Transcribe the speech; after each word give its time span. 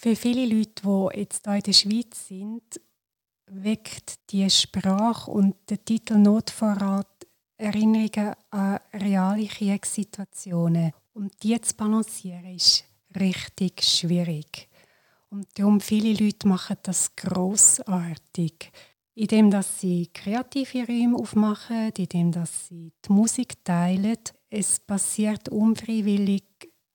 Für 0.00 0.14
viele 0.14 0.46
Leute, 0.46 0.82
die 1.12 1.18
jetzt 1.18 1.44
hier 1.44 1.56
in 1.56 1.62
der 1.62 1.72
Schweiz 1.72 2.28
sind, 2.28 2.80
weckt 3.50 4.30
die 4.30 4.48
Sprache 4.48 5.28
und 5.28 5.56
der 5.68 5.84
Titel 5.84 6.18
Notvorrat 6.18 7.26
Erinnerungen 7.56 8.34
an 8.50 8.78
reale 8.94 9.48
Kriegssituationen. 9.48 10.92
Und 11.14 11.42
die 11.42 11.60
zu 11.60 11.74
balancieren, 11.74 12.54
ist 12.54 12.84
richtig 13.18 13.82
schwierig. 13.82 14.68
Und 15.30 15.48
darum 15.58 15.80
viele 15.80 16.12
Leute 16.12 16.46
machen 16.46 16.76
das 16.84 17.16
großartig, 17.16 18.70
indem 19.14 19.50
dass 19.50 19.80
sie 19.80 20.10
kreative 20.14 20.86
Räume 20.86 21.18
aufmachen, 21.18 21.90
indem 21.98 22.30
dass 22.30 22.68
sie 22.68 22.92
die 23.04 23.12
Musik 23.12 23.64
teilen. 23.64 24.16
Es 24.48 24.78
passiert 24.78 25.48
unfreiwillig 25.48 26.44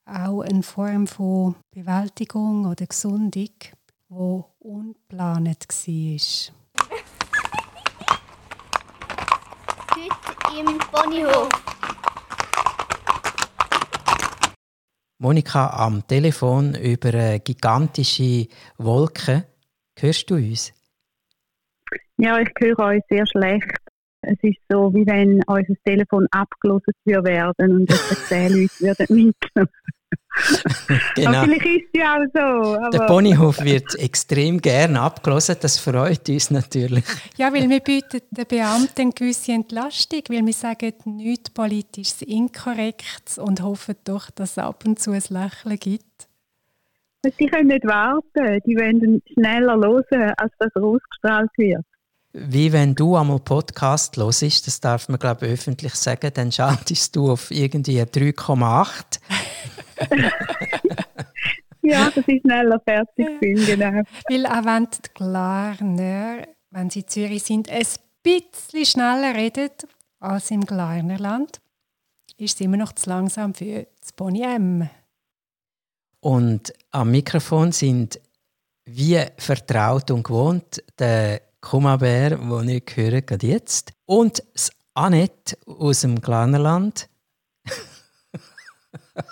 auch 0.06 0.42
eine 0.42 0.64
Form 0.64 1.08
von 1.08 1.56
Bewältigung 1.72 2.66
oder 2.66 2.86
Gesundung, 2.86 3.50
wo 4.10 4.46
unplanend 4.60 5.66
war. 5.70 6.54
Heute 9.96 10.60
im 10.60 10.78
Ponyhof. 10.78 11.50
Monika 15.20 15.70
am 15.70 16.06
Telefon 16.06 16.76
über 16.76 17.10
eine 17.10 17.40
gigantische 17.40 18.48
Wolke. 18.78 19.48
Hörst 19.98 20.30
du 20.30 20.36
uns? 20.36 20.74
Ja, 22.18 22.40
ich 22.40 22.50
höre 22.60 22.80
euch 22.80 23.02
sehr 23.10 23.26
schlecht. 23.28 23.83
Es 24.24 24.38
ist 24.42 24.58
so, 24.70 24.94
wie 24.94 25.06
wenn 25.06 25.42
unser 25.48 25.74
Telefon 25.86 26.28
abgelöst 26.32 26.88
werden 27.06 27.72
und 27.76 27.90
etwa 27.92 28.16
zehn 28.28 28.52
Leute 28.80 28.80
würden 28.80 29.16
mitnehmen. 29.16 29.70
genau. 31.16 31.30
Aber 31.30 31.44
vielleicht 31.44 31.66
ist 31.66 31.90
es 31.94 32.00
ja 32.00 32.16
auch 32.16 32.26
so. 32.34 32.76
Aber 32.78 32.90
Der 32.90 33.06
Ponyhof 33.06 33.64
wird 33.64 33.96
extrem 33.96 34.62
gern 34.62 34.96
abgelesen, 34.96 35.58
das 35.62 35.80
freut 35.80 36.28
uns 36.30 36.52
natürlich. 36.52 37.06
Ja, 37.38 37.54
weil 37.54 37.70
wir 37.70 37.80
bieten 37.80 38.22
den 38.32 38.48
Beamten 38.48 39.02
eine 39.02 39.12
gewisse 39.12 39.52
Entlastung, 39.52 40.22
weil 40.30 40.46
wir 40.46 40.54
sagen 40.54 40.94
nichts 41.06 41.50
politisches 41.50 42.22
Inkorrektes 42.24 43.38
und 43.38 43.62
hoffen 43.62 43.96
doch, 44.06 44.30
dass 44.32 44.52
es 44.52 44.58
ab 44.58 44.84
und 44.86 45.00
zu 45.00 45.12
ein 45.12 45.22
Lächeln 45.30 45.80
gibt. 45.80 46.28
Sie 47.38 47.46
können 47.46 47.68
nicht 47.68 47.86
warten, 47.86 48.60
die 48.66 48.76
wollen 48.76 49.22
schneller 49.34 49.78
hören, 49.78 50.34
als 50.38 50.52
das 50.60 50.76
ausgestrahlt 50.76 51.52
wird. 51.58 51.86
Wie 52.34 52.74
wenn 52.74 52.96
du 52.96 53.16
einmal 53.16 53.40
Podcast 53.40 54.18
hörst, 54.18 54.66
das 54.68 54.80
darf 54.80 55.08
man 55.08 55.20
glaube 55.20 55.46
ich 55.46 55.54
öffentlich 55.54 55.94
sagen, 55.94 56.32
dann 56.34 56.52
schaltest 56.52 57.16
du 57.16 57.32
auf 57.32 57.52
irgendwie 57.52 58.02
3,8 58.02 59.20
ja, 61.84 62.10
das 62.10 62.28
ist 62.28 62.42
schneller 62.42 62.80
fertig 62.80 63.40
bin, 63.40 63.66
genau. 63.66 64.02
Weil 64.30 64.46
auch 64.46 64.66
wenn 64.66 64.86
die 64.86 65.10
Glarner, 65.14 66.48
wenn 66.72 66.90
sie 66.90 67.02
in 67.02 67.08
Zürich 67.08 67.44
sind, 67.44 67.70
ein 67.70 67.86
bisschen 68.24 68.86
schneller 68.86 69.36
reden 69.36 69.70
als 70.20 70.52
im 70.52 70.66
Glarnerland, 70.66 71.62
ist 72.38 72.56
es 72.56 72.62
immer 72.62 72.78
noch 72.78 72.94
zu 72.94 73.10
langsam 73.10 73.54
für 73.54 73.86
das 74.02 74.14
Pony 74.14 74.42
M. 74.42 74.90
Und 76.20 76.74
am 76.92 77.12
Mikrofon 77.12 77.72
sind 77.72 78.20
wie 78.86 79.22
vertraut 79.38 80.10
und 80.12 80.24
gewohnt 80.24 80.84
der 80.98 81.42
Kumabär, 81.64 82.32
den 82.38 82.70
ich 82.70 82.84
höre 82.94 83.22
gerade 83.22 83.48
jetzt, 83.48 83.94
und 84.06 84.44
das 84.54 84.70
Annette 84.94 85.58
aus 85.66 86.02
dem 86.02 86.20
Glarnerland 86.20 87.08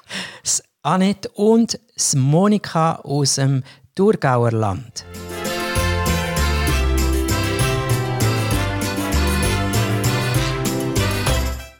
das 0.42 0.64
Annette 0.82 1.30
und 1.32 1.78
das 1.94 2.16
Monika 2.16 2.96
aus 2.96 3.36
dem 3.36 3.64
Thurgauer 3.96 4.52
Land. 4.52 5.06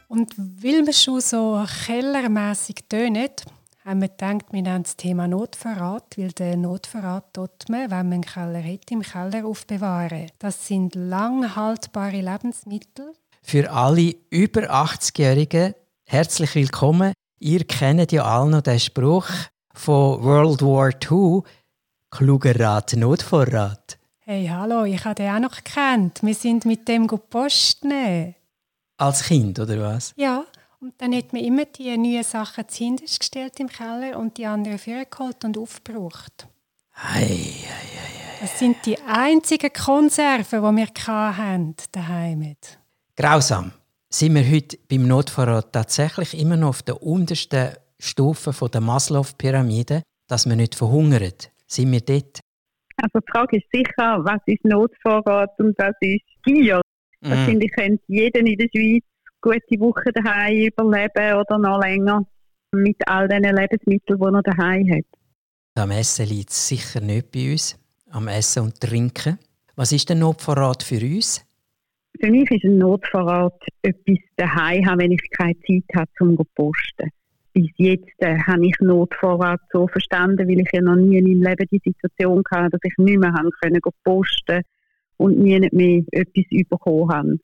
Und 0.06 0.36
weil 0.36 0.86
wir 0.86 0.92
schon 0.92 1.22
so 1.22 1.64
kellermässig 1.86 2.84
tönen, 2.90 3.30
haben 3.84 4.00
wir 4.00 4.08
gedacht, 4.08 4.46
wir 4.52 4.62
nennen 4.62 4.84
das 4.84 4.96
Thema 4.96 5.26
Notverrat, 5.28 6.16
weil 6.16 6.32
der 6.32 6.56
Notverrat 6.56 7.34
tut 7.34 7.68
man, 7.68 7.90
wenn 7.90 8.08
man 8.08 8.12
einen 8.12 8.22
Keller 8.22 8.62
hat, 8.62 8.90
im 8.90 9.02
Keller 9.02 9.44
aufbewahren. 9.46 10.30
Das 10.38 10.66
sind 10.66 10.94
lang 10.94 11.56
haltbare 11.56 12.20
Lebensmittel. 12.20 13.12
Für 13.42 13.70
alle 13.72 14.14
über 14.30 14.62
80-Jährigen 14.62 15.74
herzlich 16.04 16.54
willkommen 16.54 17.12
Ihr 17.44 17.64
kennt 17.64 18.12
ja 18.12 18.24
alle 18.24 18.50
noch 18.50 18.60
den 18.60 18.78
Spruch 18.78 19.26
von 19.74 20.22
World 20.22 20.62
War 20.62 20.90
II, 20.90 21.42
kluger 22.08 22.60
Rat, 22.60 22.92
Notvorrat. 22.92 23.98
Hey, 24.20 24.46
hallo, 24.46 24.84
ich 24.84 25.04
habe 25.04 25.16
den 25.16 25.34
auch 25.34 25.40
noch 25.40 25.56
gekannt. 25.56 26.20
Wir 26.22 26.36
sind 26.36 26.64
mit 26.66 26.86
dem 26.86 27.08
Post 27.08 27.82
nehmen. 27.82 28.36
Als 28.96 29.24
Kind, 29.24 29.58
oder 29.58 29.80
was? 29.80 30.12
Ja, 30.14 30.44
und 30.82 30.94
dann 30.98 31.14
hat 31.14 31.32
man 31.32 31.42
immer 31.42 31.64
die 31.64 31.96
neuen 31.96 32.24
Sachen 32.24 32.68
zuhinterst 32.68 33.20
gestellt 33.20 33.60
im 33.60 33.68
Keller 33.68 34.18
und 34.18 34.36
die 34.36 34.46
anderen 34.46 34.78
vorgeholt 34.78 35.44
und 35.44 35.56
aufgebraucht. 35.56 36.48
Ei, 36.94 37.22
ei, 37.22 37.24
ei, 37.24 38.40
Das 38.40 38.58
sind 38.58 38.84
die 38.84 38.98
einzigen 39.06 39.72
Konserven, 39.72 40.60
die 40.60 40.76
wir 40.76 40.88
hatten, 41.06 41.76
daheim. 41.92 42.56
Grausam 43.16 43.72
sind 44.08 44.34
wir 44.34 44.50
heute 44.50 44.76
beim 44.90 45.06
Notvorrat 45.06 45.72
tatsächlich 45.72 46.38
immer 46.38 46.56
noch 46.56 46.70
auf 46.70 46.82
der 46.82 47.00
untersten 47.00 47.76
Stufe 48.00 48.52
der 48.68 48.80
Maslow-Pyramide, 48.80 50.02
dass 50.26 50.48
wir 50.48 50.56
nicht 50.56 50.74
verhungern. 50.74 51.32
Sind 51.66 51.92
wir 51.92 52.00
dort? 52.00 52.40
Also 52.96 53.20
die 53.20 53.30
Frage 53.30 53.56
ist 53.58 53.66
sicher, 53.72 54.18
was 54.24 54.40
ist 54.46 54.64
Notvorrat 54.64 55.58
und 55.58 55.78
was 55.78 55.94
ist 56.00 56.22
Gier? 56.44 56.80
Mhm. 57.20 57.30
Wahrscheinlich 57.30 57.72
könnte 57.72 58.02
jeder 58.08 58.40
in 58.40 58.58
der 58.58 58.68
Schweiz 58.74 59.04
gute 59.42 59.80
Woche 59.80 60.12
daheim 60.14 60.68
überleben 60.68 61.34
oder 61.34 61.58
noch 61.58 61.80
länger 61.80 62.24
mit 62.72 62.96
all 63.06 63.28
den 63.28 63.42
Lebensmitteln, 63.42 64.18
die 64.18 64.24
er 64.24 64.42
daheim 64.42 64.90
hat. 64.90 65.04
Am 65.74 65.90
Essen 65.90 66.26
liegt 66.26 66.50
es 66.50 66.68
sicher 66.68 67.00
nicht 67.00 67.32
bei 67.32 67.52
uns, 67.52 67.78
am 68.10 68.28
Essen 68.28 68.64
und 68.64 68.80
Trinken. 68.80 69.38
Was 69.74 69.92
ist 69.92 70.08
der 70.08 70.16
Notvorrat 70.16 70.82
für 70.82 71.00
uns? 71.00 71.44
Für 72.20 72.30
mich 72.30 72.50
ist 72.50 72.64
ein 72.64 72.78
Notvorrat 72.78 73.58
etwas 73.82 74.18
daheim 74.36 74.86
haben, 74.86 75.00
wenn 75.00 75.12
ich 75.12 75.30
keine 75.30 75.58
Zeit 75.60 75.84
habe 75.96 76.10
zum 76.16 76.36
zu 76.36 76.44
posten. 76.54 77.10
Bis 77.54 77.70
jetzt 77.76 78.14
äh, 78.18 78.38
habe 78.46 78.66
ich 78.66 78.74
Notvorrat 78.80 79.60
so 79.72 79.86
verstanden, 79.88 80.48
weil 80.48 80.60
ich 80.60 80.68
ja 80.72 80.80
noch 80.80 80.96
nie 80.96 81.18
in 81.18 81.24
meinem 81.24 81.42
Leben 81.42 81.68
die 81.70 81.82
Situation 81.84 82.42
hatte, 82.50 82.70
dass 82.70 82.80
ich 82.84 82.96
nicht 82.98 83.18
mehr 83.18 83.32
haben 83.32 83.50
können 83.60 83.80
posten 84.04 84.62
und 85.16 85.38
nie 85.38 85.58
mehr 85.72 86.02
etwas 86.12 86.44
bekommen 86.68 87.10
habe. 87.10 87.38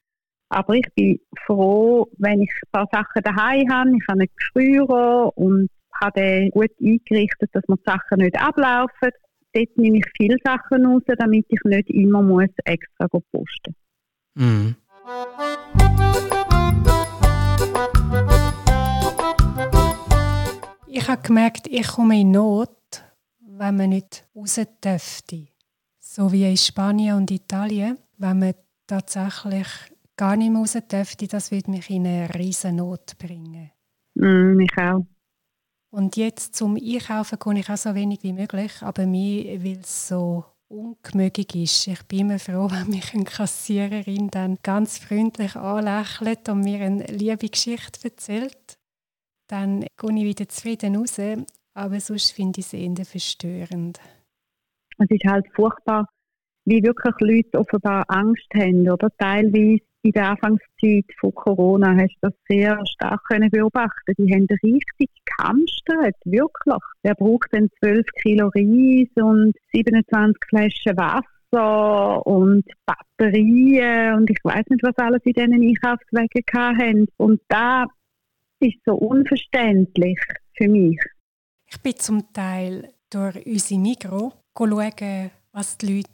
Aber 0.50 0.74
ich 0.74 0.86
bin 0.94 1.20
froh, 1.46 2.08
wenn 2.18 2.42
ich 2.42 2.50
ein 2.50 2.70
paar 2.72 2.88
Sachen 2.90 3.22
daheim 3.22 3.70
habe. 3.70 3.90
Ich 3.90 4.08
habe 4.08 4.20
einen 4.20 4.28
Geschrürer 4.36 5.36
und 5.36 5.68
habe 6.00 6.20
den 6.20 6.50
gut 6.50 6.70
eingerichtet, 6.80 7.50
dass 7.52 7.64
mir 7.68 7.76
die 7.76 7.82
Sachen 7.84 8.18
nicht 8.18 8.40
ablaufen. 8.40 9.10
Dort 9.52 9.76
nehme 9.76 9.98
ich 9.98 10.06
viele 10.16 10.36
Sachen 10.44 10.86
raus, 10.86 11.02
damit 11.06 11.46
ich 11.48 11.60
nicht 11.64 11.90
immer 11.90 12.22
muss 12.22 12.48
extra 12.64 13.08
posten 13.08 13.24
muss. 13.32 13.48
Mhm. 14.34 14.76
Ich 20.86 21.08
habe 21.08 21.22
gemerkt, 21.22 21.66
ich 21.68 21.86
komme 21.86 22.20
in 22.20 22.32
Not, 22.32 23.02
wenn 23.40 23.76
man 23.76 23.90
nicht 23.90 24.26
raus 24.34 24.60
dürfte. 24.84 25.48
So 25.98 26.32
wie 26.32 26.48
in 26.48 26.56
Spanien 26.56 27.16
und 27.16 27.30
Italien, 27.30 27.98
wenn 28.18 28.38
man 28.38 28.54
tatsächlich 28.86 29.66
gar 30.18 30.36
nicht 30.36 30.50
mehr 30.50 30.60
raus 30.60 30.76
dürfte, 30.90 31.26
das 31.26 31.50
würde 31.50 31.70
mich 31.70 31.88
in 31.88 32.06
eine 32.06 32.34
riesen 32.34 32.76
Not 32.76 33.16
bringen. 33.18 33.70
Mm, 34.14 34.56
mich 34.56 34.76
auch. 34.76 35.06
Und 35.90 36.16
jetzt 36.16 36.54
zum 36.54 36.76
Einkaufen 36.76 37.38
kann 37.38 37.56
ich 37.56 37.70
auch 37.70 37.76
so 37.76 37.94
wenig 37.94 38.22
wie 38.22 38.34
möglich, 38.34 38.82
aber 38.82 39.06
mir 39.06 39.62
will 39.62 39.78
es 39.80 40.08
so 40.08 40.44
ungemöglich 40.68 41.54
ist. 41.54 41.86
Ich 41.86 42.02
bin 42.02 42.20
immer 42.20 42.38
froh, 42.38 42.68
wenn 42.70 42.90
mich 42.90 43.14
eine 43.14 43.24
Kassiererin 43.24 44.28
dann 44.30 44.58
ganz 44.62 44.98
freundlich 44.98 45.56
anlächelt 45.56 46.48
und 46.50 46.60
mir 46.60 46.80
eine 46.80 47.04
liebe 47.06 47.48
Geschichte 47.48 48.08
erzählt. 48.08 48.78
Dann 49.48 49.80
gehe 49.80 50.18
ich 50.18 50.24
wieder 50.24 50.48
zufrieden 50.48 50.96
raus, 50.96 51.18
aber 51.72 52.00
sonst 52.00 52.32
finde 52.32 52.60
ich 52.60 52.66
es 52.66 52.74
eher 52.74 53.04
verstörend. 53.06 53.98
Es 54.98 55.06
ist 55.08 55.24
halt 55.24 55.46
furchtbar, 55.54 56.06
wie 56.66 56.82
wirklich 56.82 57.14
Leute 57.20 57.58
offenbar 57.58 58.04
Angst 58.08 58.48
haben, 58.54 58.90
oder? 58.90 59.08
Teilweise 59.16 59.78
in 60.02 60.12
der 60.12 60.30
Anfangszeit 60.30 61.04
von 61.18 61.34
Corona 61.34 61.96
hast 61.96 62.16
du 62.20 62.28
das 62.28 62.34
sehr 62.48 62.80
stark 62.86 63.22
können 63.24 63.50
beobachten. 63.50 64.14
Die 64.18 64.32
haben 64.32 64.46
richtig 64.62 65.10
gehamstert, 65.24 66.16
wirklich. 66.24 66.76
Wer 67.02 67.14
braucht 67.14 67.52
denn 67.52 67.68
12 67.80 68.06
Kilo 68.22 68.50
Reis 68.54 69.08
und 69.16 69.54
27 69.72 70.36
Flaschen 70.48 70.96
Wasser 70.96 72.26
und 72.26 72.64
Batterien 72.86 74.14
und 74.14 74.30
ich 74.30 74.38
weiß 74.42 74.64
nicht, 74.68 74.82
was 74.82 74.96
alles 74.98 75.22
in 75.24 75.32
diesen 75.32 75.52
Einkaufswegen 75.54 76.44
haben. 76.54 77.06
Und 77.16 77.40
da 77.48 77.86
ist 78.60 78.78
so 78.84 78.94
unverständlich 78.94 80.18
für 80.56 80.68
mich. 80.68 81.00
Ich 81.70 81.80
bin 81.80 81.96
zum 81.96 82.32
Teil 82.32 82.88
durch 83.10 83.44
unsere 83.46 83.80
Migros 83.80 84.32
schauen, 84.56 85.30
was 85.52 85.78
die 85.78 85.96
Leute 85.96 86.08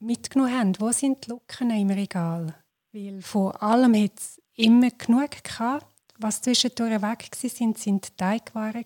mitgenommen 0.00 0.58
haben. 0.58 0.72
Wo 0.78 0.90
sind 0.90 1.26
die 1.26 1.30
Lücken 1.30 1.70
im 1.70 1.90
Regal? 1.90 2.54
Weil 2.92 3.22
von 3.22 3.52
allem 3.52 3.94
hat 3.94 4.18
es 4.18 4.40
immer 4.56 4.90
genug 4.90 5.44
gehabt. 5.44 5.86
Was 6.18 6.42
zwischendurch 6.42 7.00
weg 7.00 7.28
sind, 7.34 7.78
sind 7.78 8.18
Teigwaren, 8.18 8.84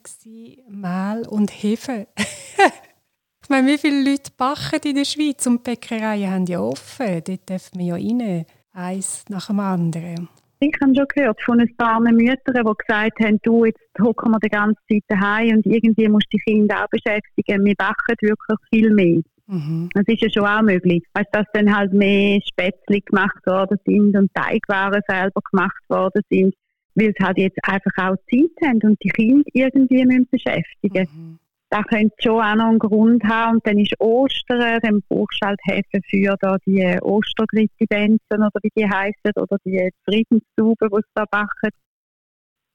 Mehl 0.68 1.26
und 1.28 1.50
Hefe. 1.50 2.06
ich 2.16 3.48
meine, 3.48 3.66
wie 3.66 3.78
viele 3.78 4.08
Leute 4.08 4.30
backen 4.36 4.80
in 4.84 4.96
der 4.96 5.04
Schweiz 5.04 5.46
und 5.46 5.64
Bäckereien 5.64 6.30
haben 6.30 6.46
ja 6.46 6.60
offen. 6.60 7.22
Dort 7.24 7.48
dürfen 7.48 7.78
wir 7.78 7.86
ja 7.86 7.94
rein, 7.94 8.46
eins 8.72 9.24
nach 9.28 9.46
dem 9.48 9.58
anderen. 9.58 10.28
Ich 10.60 10.72
habe 10.80 10.94
schon 10.94 11.06
gehört 11.08 11.42
von 11.42 11.60
ein 11.60 11.76
paar 11.76 12.00
Müttern, 12.00 12.36
die 12.54 12.84
gesagt 12.86 13.20
haben, 13.20 13.40
du, 13.42 13.64
jetzt 13.64 13.80
hocken 14.00 14.30
wir 14.30 14.38
die 14.38 14.48
ganze 14.48 14.80
Zeit 14.88 15.02
daheim 15.08 15.56
und 15.56 15.66
irgendwie 15.66 16.08
musst 16.08 16.26
du 16.30 16.36
die 16.36 16.42
Kinder 16.44 16.84
auch 16.84 16.88
beschäftigen. 16.88 17.64
Wir 17.64 17.74
backen 17.74 18.16
wirklich 18.20 18.58
viel 18.70 18.90
mehr. 18.94 19.22
Mhm. 19.46 19.91
Das 19.93 20.05
ist 20.06 20.23
ja 20.23 20.31
schon 20.31 20.46
auch 20.46 20.62
möglich. 20.62 21.05
Weißt, 21.12 21.29
dass 21.32 21.46
dann 21.52 21.75
halt 21.75 21.93
mehr 21.93 22.41
Spätzle 22.46 23.00
gemacht 23.00 23.46
worden 23.46 23.79
sind 23.87 24.17
und 24.17 24.32
Teigwaren 24.35 25.02
selber 25.06 25.41
gemacht 25.50 25.82
worden 25.88 26.23
sind, 26.31 26.55
weil 26.94 27.12
sie 27.17 27.25
halt 27.25 27.38
jetzt 27.38 27.58
einfach 27.62 27.93
auch 27.99 28.17
Zeit 28.31 28.69
haben 28.69 28.81
und 28.82 29.02
die 29.02 29.11
Kinder 29.11 29.44
irgendwie 29.52 30.05
müssen 30.05 30.29
beschäftigen 30.31 31.08
mhm. 31.12 31.38
Da 31.70 31.82
könnte 31.82 32.14
schon 32.20 32.41
auch 32.41 32.55
noch 32.55 32.69
einen 32.69 32.79
Grund 32.79 33.25
haben. 33.25 33.56
Und 33.56 33.67
dann 33.67 33.79
ist 33.79 33.99
Ostern, 33.99 34.79
dann 34.81 35.02
brauchst 35.08 35.38
du 35.41 35.46
halt 35.46 35.61
Hefe 35.64 36.00
für 36.08 36.37
da 36.41 36.56
die 36.64 36.99
Ostergritti-Benzen 37.00 38.20
oder 38.31 38.61
wie 38.62 38.70
die 38.76 38.88
heißen 38.88 39.32
oder 39.35 39.56
die 39.64 39.91
Friedenstauben, 40.05 40.88
die 40.88 40.96
sie 40.96 41.12
da 41.14 41.25
backen. 41.25 41.70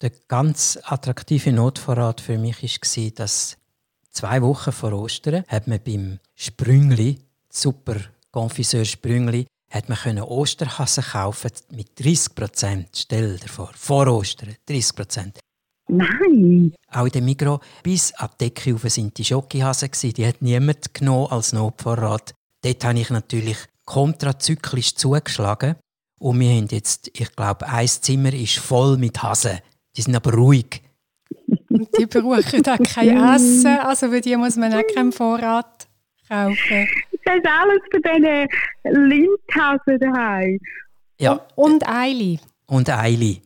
Der 0.01 0.11
ganz 0.27 0.79
attraktive 0.83 1.53
Notvorrat 1.53 2.19
für 2.19 2.37
mich 2.37 2.61
war, 2.61 3.11
dass 3.15 3.58
zwei 4.19 4.41
Wochen 4.41 4.73
vor 4.73 4.91
Ostern 4.91 5.45
hat 5.47 5.67
man 5.67 5.79
beim 5.81 6.19
Sprüngli, 6.35 7.19
super 7.49 7.95
Confiseur 8.31 8.83
Sprüngli, 8.83 9.45
hat 9.71 9.87
man 9.87 9.97
können 9.97 10.23
Osterhasen 10.23 11.05
kaufen 11.05 11.51
mit 11.71 11.97
30 11.97 12.35
Prozent. 12.35 12.89
Stell 12.93 13.37
dir 13.37 13.47
vor, 13.47 13.71
vor 13.75 14.07
Ostern 14.07 14.55
30 14.65 14.95
Prozent. 14.95 15.39
Nein. 15.87 16.73
Auch 16.91 17.05
in 17.05 17.11
der 17.11 17.21
Migros 17.21 17.61
bis 17.81 18.13
an 18.15 18.29
die 18.33 18.49
Decke 18.49 18.73
rauf 18.73 18.83
sind 18.89 19.17
die 19.17 19.23
Schokihasen 19.23 19.89
Die 20.01 20.27
hat 20.27 20.41
niemand 20.41 20.93
genommen 20.93 21.31
als 21.31 21.53
Notvorrat. 21.53 22.33
Dort 22.61 22.83
habe 22.83 22.99
ich 22.99 23.09
natürlich 23.09 23.57
kontrazyklisch 23.85 24.95
zugeschlagen. 24.95 25.75
Und 26.19 26.41
wir 26.41 26.49
haben 26.49 26.67
jetzt, 26.71 27.09
ich 27.13 27.33
glaube, 27.37 27.69
ein 27.69 27.87
Zimmer 27.87 28.33
ist 28.33 28.57
voll 28.57 28.97
mit 28.97 29.23
Hasen. 29.23 29.59
Die 29.95 30.01
sind 30.01 30.15
aber 30.15 30.33
ruhig. 30.33 30.81
Und 31.69 31.87
die 31.97 32.05
brauchen 32.05 32.65
auch 32.67 32.77
kein 32.93 33.35
Essen. 33.35 33.67
Also 33.67 34.09
für 34.09 34.21
die 34.21 34.35
muss 34.35 34.55
man 34.55 34.73
auch 34.73 34.83
keinen 34.93 35.11
Vorrat 35.11 35.87
kaufen. 36.27 36.87
Das 37.25 37.35
ist 37.35 37.45
alles 37.45 37.81
für 37.91 38.01
diese 38.01 38.47
Lindhasen 38.83 39.99
daheim. 39.99 40.59
Ja. 41.19 41.45
Und 41.55 41.87
Eili. 41.87 42.39
Und 42.65 42.89
Eili. 42.89 43.41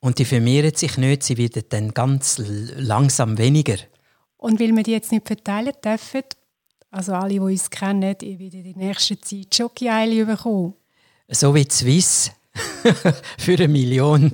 Und 0.00 0.18
die 0.18 0.24
vermehren 0.24 0.74
sich 0.74 0.98
nicht, 0.98 1.22
sie 1.22 1.38
werden 1.38 1.62
dann 1.68 1.94
ganz 1.94 2.42
langsam 2.76 3.38
weniger. 3.38 3.76
Und 4.36 4.58
weil 4.58 4.74
wir 4.74 4.82
die 4.82 4.90
jetzt 4.90 5.12
nicht 5.12 5.26
verteilen 5.26 5.72
dürfen, 5.84 6.22
also 6.90 7.14
alle, 7.14 7.34
die 7.34 7.38
uns 7.38 7.70
kennen, 7.70 8.16
ich 8.20 8.38
werde 8.38 8.56
in 8.56 8.64
der 8.64 8.88
nächsten 8.88 9.22
Zeit 9.22 9.54
Schoki-Eili 9.54 10.24
bekommen. 10.24 10.74
So 11.28 11.54
wie 11.54 11.64
die 11.64 11.70
Swiss 11.70 12.32
für 13.38 13.54
eine 13.54 13.68
Million 13.68 14.32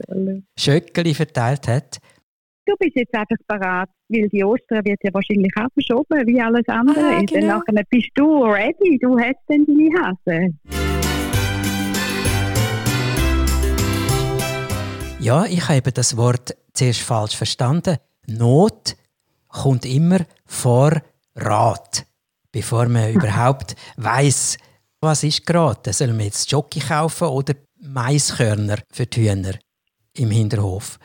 Schöckeli 0.57 1.15
verteilt 1.15 1.69
hat, 1.69 1.99
du 2.69 2.77
bist 2.79 2.97
jetzt 2.97 3.15
einfach 3.15 3.37
parat, 3.47 3.89
weil 4.09 4.29
die 4.29 4.45
Ostern 4.45 4.85
wird 4.85 4.99
ja 5.03 5.13
wahrscheinlich 5.15 5.53
auch 5.57 5.69
verschoben, 5.73 6.27
wie 6.27 6.41
alles 6.41 6.69
andere. 6.69 7.01
Ah, 7.01 7.23
genau. 7.23 7.63
Dann 7.67 7.83
bist 7.89 8.11
du 8.15 8.45
ready, 8.45 8.99
du 9.01 9.19
hast 9.19 9.39
dann 9.47 9.65
deine 9.65 9.91
Hase. 9.99 10.55
Ja, 15.21 15.47
ich 15.47 15.69
habe 15.69 15.93
das 15.93 16.17
Wort 16.17 16.57
zuerst 16.75 17.01
falsch 17.01 17.37
verstanden. 17.37 17.97
Not 18.27 18.97
kommt 19.49 19.87
immer 19.87 20.21
vor 20.45 20.93
Rat, 21.35 22.07
bevor 22.53 22.87
man 22.89 23.13
überhaupt 23.13 23.75
weiß, 23.97 24.59
was 25.01 25.25
ist 25.25 25.47
gerade. 25.47 25.93
Sollen 25.93 26.19
wir 26.19 26.27
jetzt 26.27 26.51
Jockey 26.51 26.81
kaufen 26.81 27.29
oder 27.29 27.55
Maiskörner 27.81 28.79
für 28.93 29.07
die 29.07 29.31
Hühner 29.31 29.55
im 30.15 30.31
Hinterhof? 30.31 30.99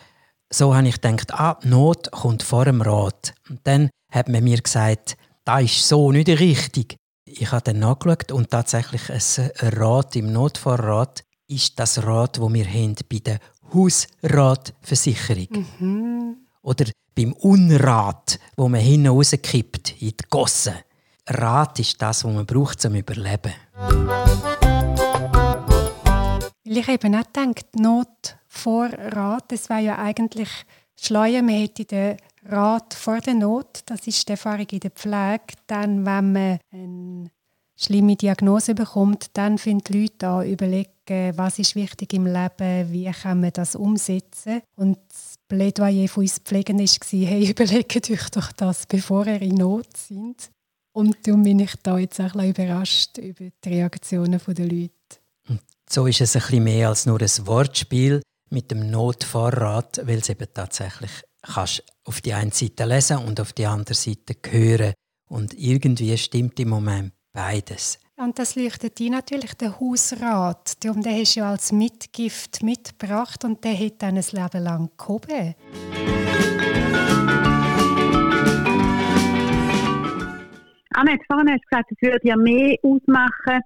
So 0.54 0.76
habe 0.76 0.88
ich 0.88 1.02
gedacht, 1.02 1.34
ah, 1.34 1.58
Not 1.64 2.12
kommt 2.12 2.44
vor 2.44 2.66
dem 2.66 2.82
Rat. 2.82 3.34
Und 3.50 3.62
dann 3.64 3.90
hat 4.12 4.30
man 4.30 4.44
mir 4.44 4.62
gesagt, 4.62 5.18
da 5.44 5.60
ist 5.60 5.88
so 5.88 6.12
nicht 6.12 6.28
richtig. 6.28 6.96
Ich 7.26 7.52
habe 7.52 7.64
dann 7.64 7.80
nachgeschaut 7.80 8.32
und 8.32 8.52
tatsächlich 8.52 9.10
ein 9.10 9.52
Rat 9.80 10.16
im 10.16 10.32
Notfallrat 10.32 11.24
ist 11.48 11.80
das 11.80 12.06
Rat, 12.06 12.40
wo 12.40 12.54
wir 12.54 12.66
haben 12.66 12.96
bei 13.12 13.20
der 13.20 13.40
Hausratversicherung. 13.74 15.66
Mhm. 15.80 16.38
Oder 16.62 16.86
beim 17.16 17.34
Unrat, 17.34 18.40
wo 18.56 18.70
man 18.70 18.82
hinten 18.82 19.08
rauskippt 19.08 20.02
in 20.02 20.10
die 20.10 20.26
Gosse. 20.30 20.76
Rat 21.28 21.80
ist 21.80 22.02
das, 22.02 22.24
was 22.24 22.34
man 22.34 22.46
braucht 22.46 22.80
zum 22.82 22.96
Überleben. 22.96 23.54
Weil 26.66 26.78
ich 26.78 26.88
eben 26.88 27.16
auch 27.16 27.26
gedacht, 27.26 27.76
Not 27.76 28.38
vor 28.54 28.88
Rat. 28.88 29.52
Das 29.52 29.70
wäre 29.70 29.82
ja 29.82 29.98
eigentlich 29.98 30.50
schleuer. 30.96 31.42
Man 31.42 31.56
hätte 31.56 31.86
den 31.86 32.18
Rat 32.46 32.94
vor 32.94 33.20
der 33.20 33.34
Not. 33.34 33.82
Das 33.86 34.06
ist 34.08 34.28
die 34.28 34.34
Erfahrung 34.34 34.68
in 34.72 34.80
der 34.80 34.92
Pflege. 34.92 35.56
Dann, 35.68 36.06
wenn 36.06 36.34
man 36.34 36.60
eine 36.72 37.32
schlimme 37.76 38.16
Diagnose 38.16 38.76
bekommt, 38.76 39.28
dann 39.34 39.58
finden 39.58 39.84
die 39.92 40.02
Leute 40.04 40.28
an, 40.28 40.48
überlegen, 40.48 41.38
was 41.38 41.60
ist 41.60 41.76
wichtig 41.76 42.14
im 42.14 42.26
Leben, 42.26 42.92
wie 42.92 43.12
kann 43.12 43.42
man 43.42 43.52
das 43.52 43.76
umsetzen. 43.76 44.62
Und 44.76 44.98
das 45.10 45.36
Plädoyer 45.48 46.08
von 46.08 46.24
uns 46.24 46.40
Pflegenden 46.40 46.88
war, 46.88 47.30
hey, 47.30 47.50
überlegt 47.50 48.10
euch 48.10 48.30
doch 48.30 48.52
das, 48.52 48.86
bevor 48.86 49.26
ihr 49.28 49.42
in 49.42 49.56
Not 49.56 49.98
sind. 49.98 50.50
Und 50.94 51.18
darum 51.26 51.44
bin 51.44 51.60
ich 51.60 51.74
da 51.82 51.98
jetzt 51.98 52.22
auch 52.22 52.36
ein 52.36 52.50
überrascht 52.50 53.18
über 53.18 53.46
die 53.64 53.70
Reaktionen 53.70 54.40
der 54.48 54.66
Leute. 54.66 54.92
So 55.90 56.08
ist 56.08 56.22
es 56.22 56.36
ein 56.36 56.42
bisschen 56.42 56.64
mehr 56.64 56.90
als 56.90 57.06
nur 57.06 57.20
ein 57.20 57.48
Wortspiel 57.48 58.22
mit 58.54 58.72
dem 58.72 58.90
Notfahrrad, 58.90 60.02
weil 60.06 60.20
es 60.20 60.30
eben 60.30 60.48
tatsächlich 60.54 61.12
kannst 61.42 61.84
auf 62.06 62.22
die 62.22 62.34
eine 62.34 62.52
Seite 62.52 62.86
lesen 62.86 63.18
und 63.18 63.42
auf 63.42 63.52
die 63.52 63.66
andere 63.66 63.96
Seite 63.96 64.36
hören. 64.50 64.94
Und 65.30 65.54
irgendwie 65.56 66.16
stimmt 66.18 66.60
im 66.60 66.70
Moment 66.70 67.14
beides. 67.34 68.00
Und 68.16 68.38
das 68.38 68.56
leuchtet 68.56 69.00
ein 69.02 69.12
natürlich 69.12 69.56
der 69.56 69.80
Hausrat. 69.80 70.84
Darum, 70.86 71.02
der 71.02 71.14
hast 71.14 71.36
du 71.36 71.40
ja 71.40 71.50
als 71.50 71.72
Mitgift 71.72 72.62
mitgebracht 72.62 73.44
und 73.44 73.64
der 73.64 73.78
hat 73.78 74.04
dann 74.04 74.18
ein 74.18 74.24
Leben 74.32 74.64
lang 74.64 74.92
gehoben. 74.98 75.56
Annette, 80.96 81.26
vorhin 81.26 81.50
hast 81.50 81.64
du 81.64 81.70
gesagt, 81.70 81.92
es 81.92 82.02
würde 82.02 82.28
ja 82.28 82.36
mehr 82.38 82.78
ausmachen, 82.84 83.62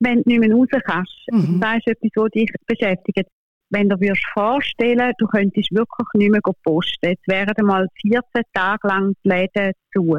wenn 0.00 0.22
du 0.22 0.30
nicht 0.30 0.40
mehr 0.40 0.54
raus 0.56 0.68
kannst. 0.86 1.12
Mhm. 1.30 1.60
Das 1.60 1.76
ist 1.76 1.88
etwas, 1.88 2.10
was 2.14 2.30
dich 2.30 2.50
beschäftigt 2.66 3.28
wenn 3.70 3.88
du 3.88 3.96
dir 3.96 4.14
vorstellen 4.34 5.12
du 5.18 5.26
könntest 5.26 5.70
wirklich 5.70 6.08
nicht 6.14 6.30
mehr 6.30 6.40
posten. 6.64 7.10
Jetzt 7.10 7.26
wären 7.26 7.66
mal 7.66 7.86
14 8.02 8.42
Tage 8.52 8.88
lang 8.88 9.14
die 9.24 9.28
Läden 9.28 9.72
zu. 9.92 10.18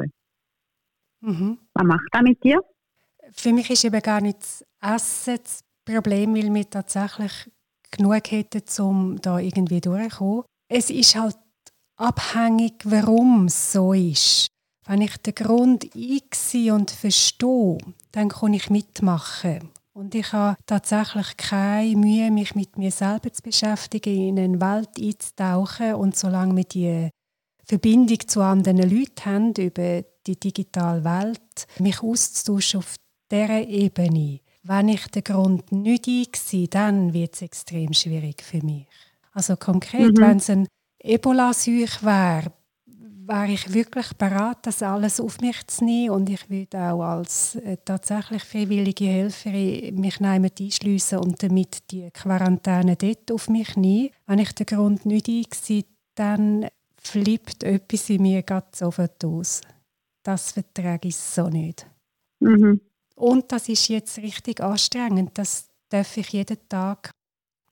Mhm. 1.20 1.58
Was 1.74 1.84
macht 1.84 2.08
das 2.10 2.22
mit 2.22 2.42
dir? 2.42 2.60
Für 3.32 3.52
mich 3.52 3.70
ist 3.70 3.84
eben 3.84 4.00
gar 4.02 4.20
nicht 4.20 4.40
das 4.40 4.64
Essen 4.80 5.38
das 5.42 5.60
Problem, 5.84 6.34
weil 6.34 6.52
wir 6.52 6.68
tatsächlich 6.68 7.50
genug 7.90 8.30
hätten, 8.30 8.82
um 8.82 9.20
da 9.20 9.38
irgendwie 9.38 9.80
durchzukommen. 9.80 10.44
Es 10.68 10.90
ist 10.90 11.14
halt 11.14 11.36
abhängig, 11.96 12.74
warum 12.84 13.46
es 13.46 13.72
so 13.72 13.92
ist. 13.92 14.48
Wenn 14.86 15.02
ich 15.02 15.16
den 15.18 15.34
Grund 15.34 15.90
einsehe 15.94 16.74
und 16.74 16.90
verstehe, 16.90 17.78
dann 18.10 18.28
kann 18.28 18.54
ich 18.54 18.70
mitmachen. 18.70 19.71
Und 19.94 20.14
ich 20.14 20.32
habe 20.32 20.56
tatsächlich 20.66 21.36
keine 21.36 21.96
Mühe, 21.96 22.30
mich 22.30 22.54
mit 22.54 22.78
mir 22.78 22.90
selber 22.90 23.32
zu 23.32 23.42
beschäftigen, 23.42 24.28
in 24.28 24.38
eine 24.38 24.60
Welt 24.60 24.90
einzutauchen. 24.98 25.94
Und 25.94 26.16
solange 26.16 26.56
wir 26.56 26.64
die 26.64 27.10
Verbindung 27.66 28.26
zu 28.26 28.40
anderen 28.40 28.78
Leuten 28.78 29.24
haben, 29.24 29.54
über 29.58 30.02
die 30.26 30.40
digitale 30.40 31.04
Welt, 31.04 31.66
mich 31.78 32.02
auszutauschen 32.02 32.78
auf 32.78 32.96
dieser 33.30 33.68
Ebene, 33.68 34.40
wenn 34.62 34.88
ich 34.88 35.06
den 35.08 35.24
Grund 35.24 35.72
nicht 35.72 36.06
einsehe, 36.06 36.68
dann 36.68 37.12
wird 37.12 37.34
es 37.34 37.42
extrem 37.42 37.92
schwierig 37.92 38.42
für 38.42 38.64
mich. 38.64 38.86
Also 39.32 39.56
konkret, 39.56 40.16
mhm. 40.16 40.20
wenn 40.20 40.36
es 40.36 40.50
ein 40.50 40.68
Ebola-Seuch 41.02 42.02
wäre, 42.02 42.52
wäre 43.26 43.52
ich 43.52 43.72
wirklich 43.72 44.12
bereit, 44.14 44.58
das 44.62 44.82
alles 44.82 45.20
auf 45.20 45.40
mich 45.40 45.66
zu 45.66 45.84
nehmen 45.84 46.10
und 46.10 46.30
ich 46.30 46.48
würde 46.50 46.78
auch 46.78 47.02
als 47.02 47.56
äh, 47.56 47.76
tatsächlich 47.84 48.42
freiwillige 48.44 49.06
Helferin 49.06 50.00
mich 50.00 50.20
niemand 50.20 50.60
einschliessen 50.60 51.18
und 51.18 51.42
damit 51.42 51.90
die 51.90 52.10
Quarantäne 52.10 52.96
dort 52.96 53.30
auf 53.30 53.48
mich 53.48 53.76
nehmen. 53.76 54.10
Wenn 54.26 54.38
ich 54.38 54.52
den 54.52 54.66
Grund 54.66 55.06
nicht 55.06 55.28
einsehe, 55.28 55.84
dann 56.14 56.66
flippt 56.96 57.64
etwas 57.64 58.10
in 58.10 58.22
mir 58.22 58.42
ganz 58.42 58.78
sofort 58.78 59.24
aus. 59.24 59.60
das 60.22 60.52
vertrage 60.52 61.08
ich 61.08 61.16
so 61.16 61.48
nicht. 61.48 61.86
Mhm. 62.40 62.80
Und 63.16 63.50
das 63.52 63.68
ist 63.68 63.88
jetzt 63.88 64.18
richtig 64.18 64.60
anstrengend. 64.60 65.30
Das 65.34 65.68
darf 65.88 66.16
ich 66.16 66.28
jeden 66.30 66.58
Tag, 66.68 67.10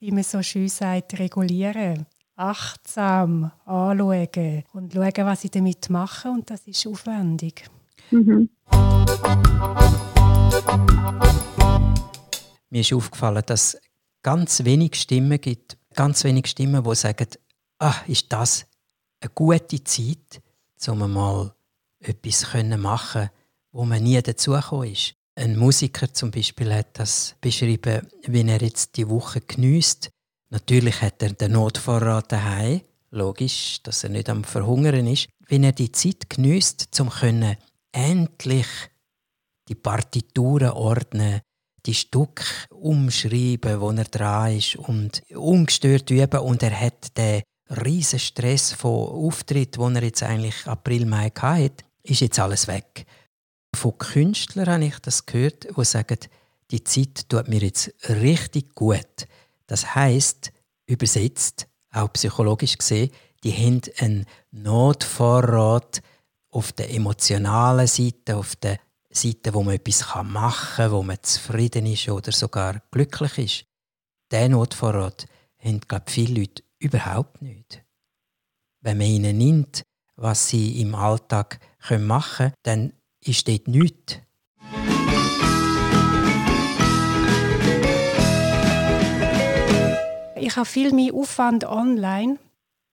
wie 0.00 0.10
man 0.10 0.22
so 0.22 0.42
schön 0.42 0.68
sagt, 0.68 1.18
regulieren. 1.18 2.06
Achtsam 2.40 3.52
anschauen 3.66 4.64
und 4.72 4.94
schauen, 4.94 5.26
was 5.26 5.44
ich 5.44 5.50
damit 5.50 5.90
mache. 5.90 6.30
Und 6.30 6.48
das 6.48 6.66
ist 6.66 6.86
aufwendig. 6.86 7.68
Mhm. 8.10 8.48
Mir 12.70 12.80
ist 12.80 12.92
aufgefallen, 12.94 13.42
dass 13.44 13.74
es 13.74 13.80
ganz 14.22 14.64
wenig 14.64 14.94
Stimmen 14.94 15.38
gibt, 15.38 15.76
ganz 15.94 16.24
wenig 16.24 16.46
Stimmen, 16.46 16.82
die 16.82 16.94
sagen, 16.94 17.26
ah, 17.78 17.96
ist 18.06 18.32
das 18.32 18.64
eine 19.20 19.30
gute 19.34 19.84
Zeit, 19.84 20.40
um 20.88 21.12
mal 21.12 21.54
etwas 21.98 22.40
zu 22.40 22.78
machen, 22.78 23.28
wo 23.70 23.84
man 23.84 24.02
nie 24.02 24.20
dazugekommen 24.22 24.92
ist. 24.92 25.14
Ein 25.34 25.58
Musiker 25.58 26.12
zum 26.12 26.30
Beispiel 26.30 26.72
hat 26.72 26.98
das 26.98 27.36
beschrieben, 27.42 28.06
wie 28.26 28.48
er 28.48 28.62
jetzt 28.62 28.96
die 28.96 29.08
Woche 29.08 29.42
geniesst. 29.42 30.10
Natürlich 30.50 31.00
hat 31.00 31.22
er 31.22 31.32
den 31.32 31.52
Notvorrat 31.52 32.32
daheim, 32.32 32.80
logisch, 33.10 33.80
dass 33.82 34.04
er 34.04 34.10
nicht 34.10 34.28
am 34.28 34.44
Verhungern 34.44 35.06
ist. 35.06 35.28
Wenn 35.48 35.64
er 35.64 35.72
die 35.72 35.92
Zeit 35.92 36.28
geniesst, 36.28 37.00
um 37.00 37.10
endlich 37.92 38.66
die 39.68 39.74
Partituren 39.76 40.70
ordnen, 40.70 41.40
die 41.86 41.94
Stück 41.94 42.44
umschreiben, 42.70 43.80
wo 43.80 43.90
er 43.92 44.04
dran 44.04 44.56
ist 44.56 44.76
und 44.76 45.22
ungestört 45.34 46.10
üben 46.10 46.40
und 46.40 46.62
er 46.62 46.78
hat 46.78 47.16
den 47.16 47.42
riesen 47.84 48.18
Stress 48.18 48.72
von 48.72 49.08
Auftritt, 49.08 49.78
wo 49.78 49.88
er 49.88 50.02
jetzt 50.02 50.22
eigentlich 50.22 50.66
April 50.66 51.06
Mai 51.06 51.30
hatte, 51.30 51.84
ist 52.02 52.20
jetzt 52.20 52.38
alles 52.38 52.66
weg. 52.66 53.06
Von 53.74 53.96
Künstlern 53.96 54.68
habe 54.68 54.84
ich 54.84 54.98
das 54.98 55.24
gehört, 55.24 55.68
die 55.76 55.84
sagen, 55.84 56.18
die 56.70 56.84
Zeit 56.84 57.28
tut 57.28 57.48
mir 57.48 57.60
jetzt 57.60 57.92
richtig 58.08 58.74
gut. 58.74 59.26
Das 59.70 59.94
heißt, 59.94 60.50
übersetzt, 60.86 61.68
auch 61.92 62.12
psychologisch 62.12 62.76
gesehen, 62.76 63.12
die 63.44 63.52
haben 63.52 63.80
einen 63.98 64.26
Notvorrat 64.50 66.02
auf 66.50 66.72
der 66.72 66.92
emotionalen 66.92 67.86
Seite, 67.86 68.36
auf 68.36 68.56
der 68.56 68.80
Seite, 69.10 69.54
wo 69.54 69.62
man 69.62 69.76
etwas 69.76 70.04
machen 70.24 70.74
kann, 70.74 70.90
wo 70.90 71.04
man 71.04 71.22
zufrieden 71.22 71.86
ist 71.86 72.08
oder 72.08 72.32
sogar 72.32 72.82
glücklich 72.90 73.38
ist. 73.38 73.64
Diesen 74.32 74.52
Notvorrat 74.52 75.26
haben, 75.58 75.78
glaube 75.82 76.04
ich, 76.08 76.14
viele 76.14 76.40
Leute 76.40 76.64
überhaupt 76.80 77.40
nicht. 77.40 77.84
Wenn 78.80 78.98
man 78.98 79.06
ihnen 79.06 79.38
nimmt, 79.38 79.84
was 80.16 80.48
sie 80.48 80.80
im 80.80 80.96
Alltag 80.96 81.60
machen 81.96 82.36
können, 82.36 82.54
dann 82.64 82.92
ist 83.20 83.46
dort 83.46 83.68
nichts. 83.68 84.18
Ich 90.50 90.56
habe 90.56 90.66
viel 90.66 90.92
mehr 90.92 91.14
Aufwand 91.14 91.64
online. 91.64 92.36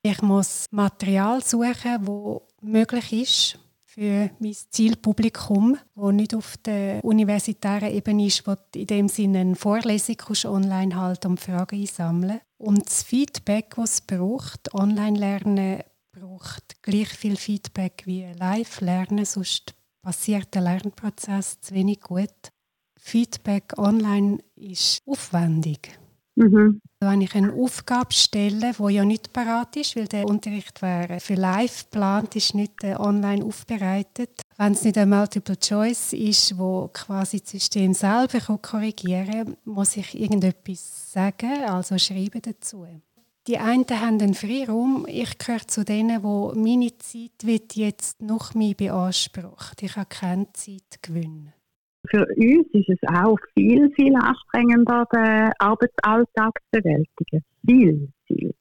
Ich 0.03 0.21
muss 0.21 0.67
Material 0.69 1.43
suchen, 1.43 2.05
wo 2.05 2.43
möglich 2.61 3.11
ist 3.11 3.59
für 3.83 4.29
mein 4.37 4.55
Zielpublikum, 4.69 5.75
wo 5.95 6.11
nicht 6.11 6.35
auf 6.35 6.57
der 6.57 7.03
universitären 7.03 7.91
Ebene 7.91 8.27
ist, 8.27 8.45
wo 8.45 8.53
in 8.75 8.85
dem 8.85 9.07
Sinne 9.07 9.39
eine 9.39 9.55
Vorlesung 9.55 10.17
online 10.45 10.95
halten 10.95 11.31
und 11.31 11.39
Fragen 11.39 11.79
einsammeln. 11.79 12.41
Und 12.59 12.85
das 12.85 13.01
Feedback, 13.01 13.73
das 13.75 13.93
es 13.93 14.01
braucht, 14.01 14.71
Online-Lernen 14.75 15.81
braucht 16.11 16.83
gleich 16.83 17.09
viel 17.09 17.37
Feedback 17.37 18.03
wie 18.05 18.23
Live-Lernen, 18.37 19.25
sonst 19.25 19.73
passiert 20.03 20.53
der 20.53 20.61
Lernprozess 20.61 21.59
zu 21.59 21.73
wenig 21.73 22.01
gut. 22.01 22.51
Feedback 22.99 23.73
online 23.79 24.43
ist 24.55 25.01
aufwendig. 25.07 25.97
Mhm. 26.37 26.81
Wenn 26.99 27.21
ich 27.21 27.33
eine 27.33 27.51
Aufgabe 27.53 28.13
stelle, 28.13 28.71
die 28.77 28.93
ja 28.93 29.03
nicht 29.03 29.33
parat 29.33 29.75
ist, 29.75 29.95
weil 29.95 30.07
der 30.07 30.27
Unterricht 30.27 30.83
wäre 30.83 31.19
für 31.19 31.33
live 31.33 31.85
geplant, 31.85 32.35
ist 32.35 32.53
nicht 32.53 32.83
äh, 32.83 32.95
online 32.95 33.43
aufbereitet. 33.43 34.41
Wenn 34.55 34.73
es 34.73 34.83
nicht 34.83 34.99
ein 34.99 35.09
Multiple 35.09 35.57
Choice 35.57 36.13
ist, 36.13 36.55
wo 36.59 36.91
quasi 36.93 37.41
das 37.41 37.49
System 37.49 37.93
selber 37.93 38.39
korrigieren 38.59 39.31
kann, 39.45 39.57
muss 39.65 39.97
ich 39.97 40.19
irgendetwas 40.19 41.11
sagen, 41.11 41.63
also 41.65 41.97
schreiben 41.97 42.41
dazu. 42.43 42.85
Die 43.47 43.57
einen 43.57 43.85
haben 43.89 44.21
einen 44.21 44.35
Freiraum. 44.35 45.07
Ich 45.09 45.39
gehöre 45.39 45.67
zu 45.67 45.83
denen, 45.83 46.21
wo 46.21 46.53
meine 46.53 46.95
Zeit 46.99 47.45
wird 47.45 47.75
jetzt 47.75 48.21
noch 48.21 48.53
mehr 48.53 48.75
beansprucht. 48.75 49.81
Ich 49.81 49.95
habe 49.95 50.07
keine 50.07 50.53
Zeit 50.53 51.01
gewinnen. 51.01 51.53
Für 52.09 52.25
uns 52.25 52.67
ist 52.73 52.89
es 52.89 53.09
auch 53.09 53.37
viel, 53.53 53.91
viel 53.95 54.15
anstrengender, 54.15 55.05
den 55.13 55.51
Arbeitsalltag 55.59 56.59
zu 56.71 56.81
bewältigen. 56.81 57.43
Viel, 57.65 58.09
viel. 58.27 58.53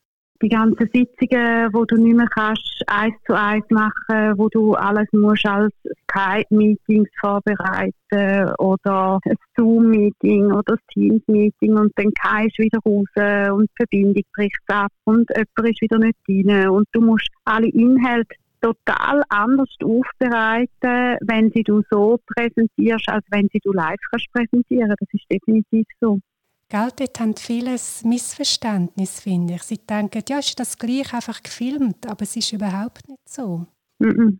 Die 0.43 0.49
ganzen 0.49 0.91
Sitzungen, 0.93 1.73
wo 1.73 1.85
du 1.87 1.97
nicht 1.97 2.17
mehr 2.17 2.27
kannst, 2.27 2.83
eins 2.87 3.15
zu 3.25 3.33
eins 3.33 3.65
machen, 3.71 4.37
wo 4.37 4.49
du 4.51 4.75
alles 4.75 5.07
musst 5.13 5.47
als 5.47 5.73
Skype-Meetings 6.11 7.09
vorbereiten 7.21 8.53
oder 8.59 9.19
ein 9.25 9.37
Zoom-Meeting 9.57 10.53
oder 10.53 10.75
ein 10.75 10.79
Teams-Meeting 10.93 11.79
und 11.79 11.93
dann 11.97 12.11
gehst 12.11 12.59
du 12.59 12.65
wieder 12.65 12.81
raus 12.85 13.53
und 13.55 13.71
die 13.71 13.77
Verbindung 13.77 14.23
bricht 14.35 14.61
ab 14.69 14.93
und 15.05 15.31
jemand 15.31 15.71
ist 15.71 15.81
wieder 15.81 15.99
nicht 15.99 16.19
drin 16.27 16.69
und 16.69 16.87
du 16.93 17.01
musst 17.01 17.31
alle 17.47 17.69
Inhalte 17.69 18.37
total 18.67 19.23
anders 19.29 19.69
aufbereiten, 19.83 21.19
wenn 21.21 21.51
sie 21.55 21.63
du 21.63 21.83
so 21.91 22.19
präsentierst, 22.27 23.09
als 23.09 23.25
wenn 23.31 23.49
sie 23.53 23.61
du 23.63 23.73
live 23.73 24.01
kannst 24.11 24.27
präsentieren. 24.33 24.93
Das 24.99 25.09
ist 25.13 25.25
definitiv 25.31 25.87
so. 26.01 26.21
Gell, 26.69 26.89
dort 26.97 27.21
haben 27.21 27.37
vieles 27.37 28.03
Missverständnis, 28.05 29.21
finde 29.21 29.55
ich. 29.55 29.63
Sie 29.63 29.79
denken, 29.79 30.23
ja, 30.29 30.41
ist 30.41 30.59
das 30.59 30.77
gleich 30.77 31.15
einfach 31.15 31.41
gefilmt, 31.41 32.07
aber 32.09 32.23
es 32.23 32.35
ist 32.37 32.53
überhaupt 32.53 33.09
nicht 33.09 33.29
so. 33.29 33.67
Mm 34.01 34.09
-mm. 34.09 34.39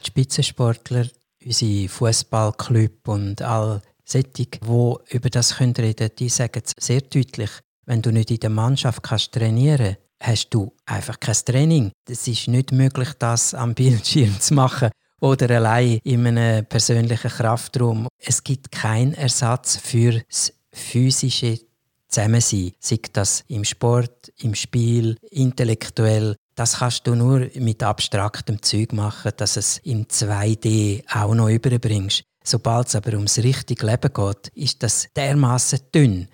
Die 0.00 0.06
Spitzensportler, 0.06 1.06
unsere 1.44 1.88
Fußballclub 1.88 3.08
und 3.08 3.42
all 3.42 3.82
solche, 4.04 4.28
die 4.28 4.48
über 5.10 5.28
das 5.28 5.58
reden 5.58 5.74
können, 5.74 6.10
die 6.16 6.28
sagen 6.28 6.62
es 6.64 6.74
sehr 6.78 7.00
deutlich. 7.00 7.50
Wenn 7.88 8.02
du 8.02 8.12
nicht 8.12 8.30
in 8.30 8.38
der 8.38 8.50
Mannschaft 8.50 9.02
kannst 9.02 9.32
trainieren 9.32 9.96
hast 10.20 10.50
du 10.50 10.74
einfach 10.84 11.18
kein 11.18 11.36
Training. 11.42 11.90
Es 12.06 12.28
ist 12.28 12.46
nicht 12.46 12.70
möglich, 12.70 13.14
das 13.18 13.54
am 13.54 13.74
Bildschirm 13.74 14.38
zu 14.40 14.52
machen 14.52 14.90
oder 15.20 15.48
allein 15.56 15.98
in 16.04 16.26
einem 16.26 16.66
persönlichen 16.66 17.30
Kraftraum. 17.30 18.08
Es 18.18 18.44
gibt 18.44 18.70
keinen 18.72 19.14
Ersatz 19.14 19.78
für 19.78 20.20
das 20.28 20.52
physische 20.70 21.60
Zusammensein. 22.08 22.72
Sei 22.78 23.00
das 23.10 23.42
im 23.48 23.64
Sport, 23.64 24.34
im 24.40 24.54
Spiel, 24.54 25.16
intellektuell. 25.30 26.36
Das 26.56 26.80
kannst 26.80 27.06
du 27.06 27.14
nur 27.14 27.48
mit 27.54 27.82
abstraktem 27.82 28.60
Zeug 28.60 28.92
machen, 28.92 29.32
dass 29.38 29.56
es 29.56 29.78
in 29.78 30.04
2D 30.04 31.04
auch 31.10 31.34
noch 31.34 31.48
überbringst. 31.48 32.24
Sobald 32.44 32.88
es 32.88 32.96
aber 32.96 33.12
ums 33.14 33.38
richtige 33.38 33.86
Leben 33.86 34.12
geht, 34.12 34.48
ist 34.48 34.82
das 34.82 35.08
dermaßen 35.16 35.80
dünn 35.94 36.28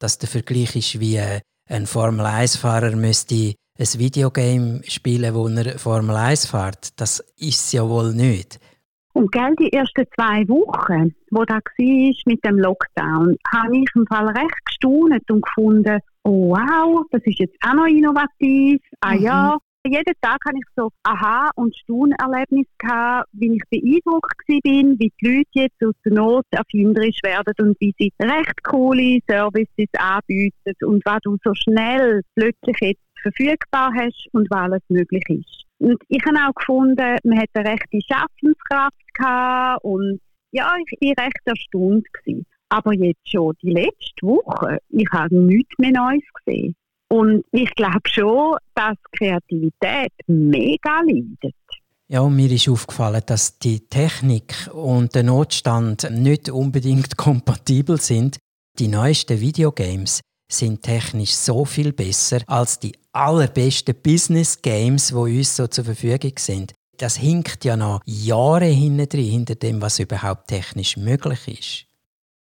dass 0.00 0.18
der 0.18 0.28
Vergleich 0.28 0.74
ist 0.74 0.98
wie 0.98 1.16
äh, 1.16 1.40
ein 1.68 1.86
Formel-1-Fahrer 1.86 2.96
müsste 2.96 3.54
ein 3.78 3.98
Videogame 3.98 4.82
spielen, 4.84 5.34
wo 5.34 5.48
er 5.48 5.78
Formel 5.78 6.16
1 6.16 6.46
fährt. 6.46 7.00
Das 7.00 7.20
ist 7.38 7.60
es 7.60 7.72
ja 7.72 7.88
wohl 7.88 8.12
nicht. 8.12 8.58
Und 9.12 9.32
gell, 9.32 9.54
die 9.58 9.72
ersten 9.72 10.04
zwei 10.14 10.46
Wochen, 10.48 11.14
wo 11.30 11.44
da 11.44 11.54
war 11.54 12.14
mit 12.26 12.44
dem 12.44 12.58
Lockdown, 12.58 13.36
habe 13.52 13.76
ich 13.76 13.88
im 13.94 14.06
Fall 14.06 14.28
recht 14.28 14.64
gestaunt 14.66 15.30
und 15.30 15.42
gefunden, 15.42 15.98
oh 16.24 16.50
wow, 16.50 17.04
das 17.10 17.22
ist 17.24 17.38
jetzt 17.38 17.56
auch 17.66 17.74
noch 17.74 17.86
innovativ. 17.86 18.80
Ah 19.00 19.14
mhm. 19.14 19.22
Jeden 19.86 20.14
Tag 20.20 20.38
hatte 20.46 20.56
ich 20.56 20.68
so 20.76 20.90
Aha- 21.04 21.50
und 21.54 21.74
Staunerlebnis 21.76 22.66
gehabt, 22.78 23.28
wie 23.32 23.56
ich 23.56 23.62
beeindruckt 23.70 24.34
war, 24.48 24.60
wie 24.98 25.12
die 25.20 25.26
Leute 25.26 25.48
jetzt 25.52 25.84
aus 25.84 25.94
der 26.04 26.12
Not 26.12 26.44
erfinderisch 26.50 27.18
werden 27.22 27.54
und 27.60 27.80
wie 27.80 27.94
sie 27.98 28.12
recht 28.20 28.62
coole 28.62 29.20
Services 29.28 29.88
anbieten 29.98 30.74
und 30.84 31.04
was 31.06 31.20
du 31.22 31.36
so 31.42 31.54
schnell 31.54 32.22
plötzlich 32.34 32.76
jetzt 32.80 33.02
verfügbar 33.22 33.90
hast 33.94 34.28
und 34.32 34.50
was 34.50 34.60
alles 34.60 34.82
möglich 34.88 35.24
ist. 35.28 35.64
Und 35.78 36.00
ich 36.08 36.22
habe 36.26 36.36
auch 36.46 36.54
gefunden, 36.54 37.16
man 37.24 37.38
hat 37.38 37.48
eine 37.54 37.70
rechte 37.70 38.00
Schaffenskraft 38.06 39.14
gehabt 39.14 39.84
und 39.84 40.20
ja, 40.52 40.74
ich 40.84 41.16
war 41.16 41.24
recht 41.24 41.40
erstaunt. 41.44 42.06
Gewesen. 42.12 42.46
Aber 42.68 42.92
jetzt 42.94 43.28
schon 43.28 43.54
die 43.62 43.70
letzte 43.70 44.26
Woche, 44.26 44.78
ich 44.90 45.08
habe 45.12 45.34
nichts 45.34 45.74
mehr 45.78 45.90
Neues 45.90 46.22
gesehen. 46.44 46.74
Und 47.12 47.44
ich 47.50 47.74
glaube 47.74 48.00
schon, 48.06 48.56
dass 48.74 48.96
Kreativität 49.16 50.12
mega 50.26 51.00
leidet. 51.00 51.54
Ja, 52.08 52.28
mir 52.28 52.50
ist 52.50 52.68
aufgefallen, 52.68 53.22
dass 53.26 53.58
die 53.58 53.88
Technik 53.88 54.68
und 54.72 55.14
der 55.14 55.24
Notstand 55.24 56.08
nicht 56.10 56.48
unbedingt 56.50 57.16
kompatibel 57.16 58.00
sind. 58.00 58.38
Die 58.78 58.88
neuesten 58.88 59.40
Videogames 59.40 60.20
sind 60.50 60.82
technisch 60.82 61.32
so 61.32 61.64
viel 61.64 61.92
besser 61.92 62.40
als 62.46 62.78
die 62.78 62.96
allerbesten 63.12 63.94
Business 64.02 64.60
Games, 64.60 65.08
die 65.08 65.14
uns 65.14 65.56
so 65.56 65.66
zur 65.66 65.84
Verfügung 65.84 66.32
sind. 66.38 66.74
Das 66.96 67.16
hinkt 67.16 67.64
ja 67.64 67.76
noch 67.76 68.00
Jahre 68.04 68.66
hinten 68.66 69.08
drin, 69.08 69.30
hinter 69.30 69.54
dem, 69.54 69.80
was 69.80 69.98
überhaupt 69.98 70.48
technisch 70.48 70.96
möglich 70.96 71.48
ist. 71.48 71.86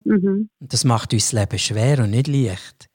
Mhm. 0.06 0.50
Das 0.60 0.84
macht 0.84 1.14
uns 1.14 1.32
das 1.32 1.34
Leben 1.34 1.60
schwer 1.60 2.00
und 2.00 2.12
nicht 2.12 2.28
leicht. 2.28 2.87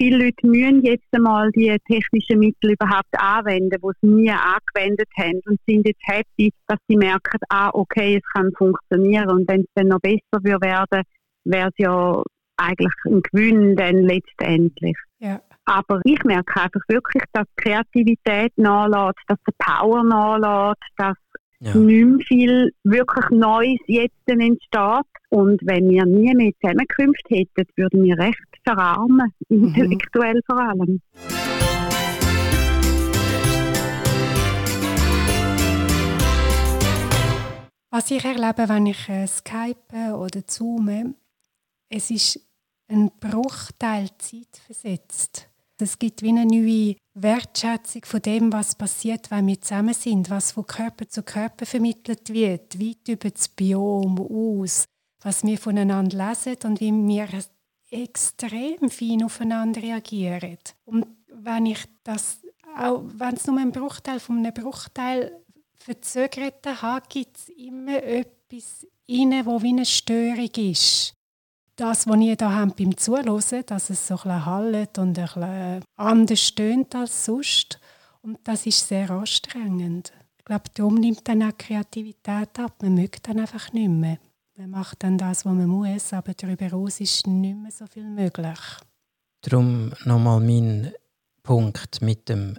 Viele 0.00 0.24
Leute 0.24 0.46
müssen 0.46 0.82
jetzt 0.82 1.04
einmal 1.12 1.50
die 1.50 1.76
technischen 1.86 2.38
Mittel 2.38 2.72
überhaupt 2.72 3.12
anwenden, 3.18 3.76
die 3.82 3.90
sie 4.00 4.08
nie 4.08 4.30
angewendet 4.30 5.08
haben 5.18 5.40
und 5.44 5.60
sind 5.66 5.86
jetzt 5.86 6.00
happy, 6.06 6.50
dass 6.68 6.78
sie 6.88 6.96
merken, 6.96 7.38
ah, 7.50 7.70
okay, 7.74 8.16
es 8.16 8.32
kann 8.32 8.50
funktionieren 8.56 9.30
und 9.30 9.48
wenn 9.48 9.60
es 9.60 9.66
dann 9.74 9.88
noch 9.88 10.00
besser 10.00 10.42
werden 10.42 11.02
wäre 11.44 11.68
es 11.68 11.74
ja 11.78 12.22
eigentlich 12.56 12.92
ein 13.06 13.22
Gewinn 13.22 13.76
dann 13.76 14.02
letztendlich. 14.04 14.96
Ja. 15.18 15.40
Aber 15.64 16.00
ich 16.04 16.22
merke 16.24 16.60
einfach 16.60 16.80
wirklich, 16.88 17.22
dass 17.32 17.46
die 17.58 17.62
Kreativität 17.62 18.52
nachlässt, 18.56 19.20
dass 19.28 19.38
die 19.46 19.54
Power 19.58 20.02
nachlässt, 20.02 20.82
dass 20.96 21.16
ja. 21.60 21.74
nicht 21.74 22.06
mehr 22.06 22.18
viel 22.26 22.72
wirklich 22.84 23.30
Neues 23.30 23.80
jetzt 23.86 24.26
entsteht. 24.26 25.06
Und 25.28 25.60
wenn 25.62 25.88
wir 25.88 26.04
nie 26.06 26.34
mehr 26.34 26.52
Zusammenkünfte 26.60 27.36
hätten, 27.36 27.68
würden 27.76 28.04
wir 28.04 28.18
recht 28.18 28.38
verarmen, 28.64 29.32
mhm. 29.48 29.64
intellektuell 29.66 30.40
vor 30.46 30.58
allem. 30.58 31.00
Was 37.92 38.10
ich 38.10 38.24
erlebe, 38.24 38.68
wenn 38.68 38.86
ich 38.86 39.08
äh, 39.08 39.26
Skype 39.26 40.14
oder 40.14 40.46
Zoome, 40.46 41.14
es 41.88 42.10
ist 42.10 42.40
ein 42.88 43.10
Bruchteil 43.18 44.08
Zeit 44.18 44.56
versetzt. 44.64 45.48
Es 45.78 45.98
gibt 45.98 46.22
wie 46.22 46.28
eine 46.28 46.46
neue 46.46 46.94
Wertschätzung 47.22 48.04
von 48.04 48.22
dem, 48.22 48.52
was 48.52 48.74
passiert, 48.74 49.30
wenn 49.30 49.46
wir 49.46 49.60
zusammen 49.60 49.94
sind, 49.94 50.30
was 50.30 50.52
von 50.52 50.66
Körper 50.66 51.08
zu 51.08 51.22
Körper 51.22 51.66
vermittelt 51.66 52.32
wird, 52.32 52.80
weit 52.80 53.08
über 53.08 53.30
das 53.30 53.48
Biom 53.48 54.18
aus, 54.18 54.84
was 55.22 55.44
wir 55.44 55.58
voneinander 55.58 56.28
lesen 56.28 56.56
und 56.64 56.80
wie 56.80 56.92
wir 56.92 57.28
extrem 57.90 58.88
fein 58.90 59.24
aufeinander 59.24 59.82
reagieren. 59.82 60.58
Und 60.84 61.06
wenn 61.28 61.66
ich 61.66 61.84
das, 62.04 62.40
auch 62.76 63.02
wenn 63.14 63.34
es 63.34 63.46
nur 63.46 63.58
ein 63.58 63.72
Bruchteil 63.72 64.20
von 64.20 64.38
einem 64.38 64.54
Bruchteil 64.54 65.40
verzögert 65.76 66.66
habe, 66.82 67.06
gibt 67.08 67.36
es 67.36 67.48
immer 67.48 68.02
etwas 68.02 68.86
inne, 69.06 69.44
wo 69.46 69.60
wie 69.62 69.70
eine 69.70 69.86
Störung 69.86 70.50
ist 70.56 71.16
das, 71.80 72.06
was 72.06 72.20
ihr 72.20 72.36
da 72.36 72.52
habt 72.52 72.76
beim 72.76 72.96
Zuhören, 72.96 73.64
dass 73.66 73.90
es 73.90 74.06
so 74.06 74.18
ein 74.24 74.44
hallt 74.44 74.98
und 74.98 75.18
ein 75.18 75.24
bisschen 75.24 75.84
anders 75.96 76.40
stöhnt 76.40 76.94
als 76.94 77.24
sonst. 77.24 77.80
Und 78.22 78.38
das 78.44 78.66
ist 78.66 78.86
sehr 78.86 79.10
anstrengend. 79.10 80.12
Ich 80.38 80.44
glaube, 80.44 80.64
darum 80.74 80.96
nimmt 80.96 81.26
dann 81.26 81.42
auch 81.42 81.56
Kreativität 81.56 82.58
ab. 82.58 82.82
Man 82.82 82.94
mögt 82.94 83.26
dann 83.28 83.40
einfach 83.40 83.72
nicht 83.72 83.88
mehr. 83.88 84.18
Man 84.56 84.70
macht 84.70 85.02
dann 85.02 85.16
das, 85.16 85.46
was 85.46 85.54
man 85.54 85.68
muss, 85.68 86.12
aber 86.12 86.34
darüber 86.34 86.66
hinaus 86.66 87.00
ist 87.00 87.26
nicht 87.26 87.56
mehr 87.56 87.70
so 87.70 87.86
viel 87.86 88.04
möglich. 88.04 88.58
Darum 89.40 89.92
nochmal 90.04 90.40
mein 90.40 90.92
Punkt 91.42 92.02
mit 92.02 92.28
dem 92.28 92.58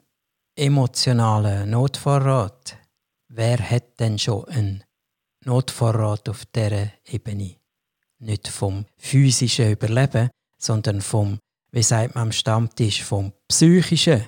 emotionalen 0.55 1.69
Notvorrat. 1.69 2.75
Wer 3.27 3.59
hat 3.59 3.99
denn 3.99 4.17
schon 4.17 4.45
einen 4.45 4.83
Notvorrat 5.45 6.27
auf 6.27 6.45
dieser 6.47 6.91
Ebene? 7.05 7.60
Nicht 8.21 8.47
vom 8.47 8.85
physischen 8.97 9.71
Überleben, 9.71 10.29
sondern 10.57 11.01
vom, 11.01 11.39
wie 11.71 11.83
sagt 11.83 12.15
man 12.15 12.23
am 12.25 12.31
Stammtisch, 12.31 13.03
vom 13.03 13.33
psychischen. 13.47 14.23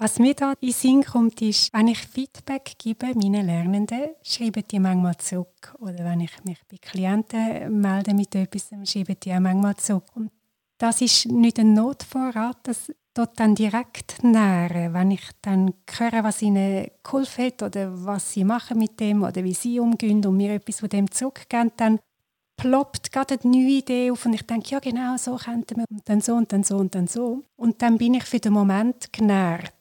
Was 0.00 0.20
mir 0.20 0.34
da 0.34 0.52
in 0.60 0.72
Sinn 0.72 1.02
kommt, 1.02 1.42
ist, 1.42 1.72
wenn 1.72 1.88
ich 1.88 1.98
Feedback 1.98 2.74
gebe 2.78 3.06
meinen 3.14 3.46
Lernenden, 3.46 4.10
schreiben 4.22 4.62
die 4.70 4.78
manchmal 4.78 5.16
zurück. 5.16 5.74
Oder 5.80 6.04
wenn 6.04 6.20
ich 6.20 6.32
mich 6.44 6.60
bei 6.70 6.76
Klienten 6.76 7.80
melde 7.80 8.14
mit 8.14 8.32
etwas, 8.36 8.70
schreiben 8.84 9.16
die 9.20 9.32
auch 9.32 9.40
manchmal 9.40 9.76
zurück. 9.76 10.04
Und 10.14 10.30
das 10.78 11.00
ist 11.00 11.26
nicht 11.26 11.58
ein 11.58 11.74
Notvorrat, 11.74 12.58
das 12.62 12.92
dort 13.12 13.40
dann 13.40 13.56
direkt 13.56 14.22
nähren, 14.22 14.94
wenn 14.94 15.10
ich 15.10 15.28
dann 15.42 15.74
höre, 15.90 16.22
was 16.22 16.42
ihnen 16.42 16.86
geholfen 17.02 17.46
hat 17.46 17.62
oder 17.64 18.04
was 18.04 18.32
sie 18.32 18.44
machen 18.44 18.78
mit 18.78 19.00
dem 19.00 19.24
oder 19.24 19.42
wie 19.42 19.54
sie 19.54 19.80
umgehen 19.80 20.24
und 20.24 20.36
mir 20.36 20.54
etwas 20.54 20.78
von 20.78 20.88
dem 20.88 21.10
zurückgeben, 21.10 21.72
dann 21.76 21.98
ploppt 22.58 23.12
gerade 23.12 23.38
eine 23.42 23.50
neue 23.50 23.78
Idee 23.78 24.10
auf 24.10 24.26
und 24.26 24.34
ich 24.34 24.42
denke, 24.42 24.68
ja 24.70 24.80
genau, 24.80 25.16
so 25.16 25.36
könnten 25.36 25.78
wir 25.78 25.84
und 25.90 26.06
dann 26.06 26.20
so 26.20 26.34
und 26.34 26.52
dann 26.52 26.64
so 26.64 26.76
und 26.76 26.94
dann 26.94 27.06
so. 27.06 27.42
Und 27.56 27.80
dann 27.80 27.96
bin 27.96 28.14
ich 28.14 28.24
für 28.24 28.40
den 28.40 28.52
Moment 28.52 29.10
genährt. 29.12 29.72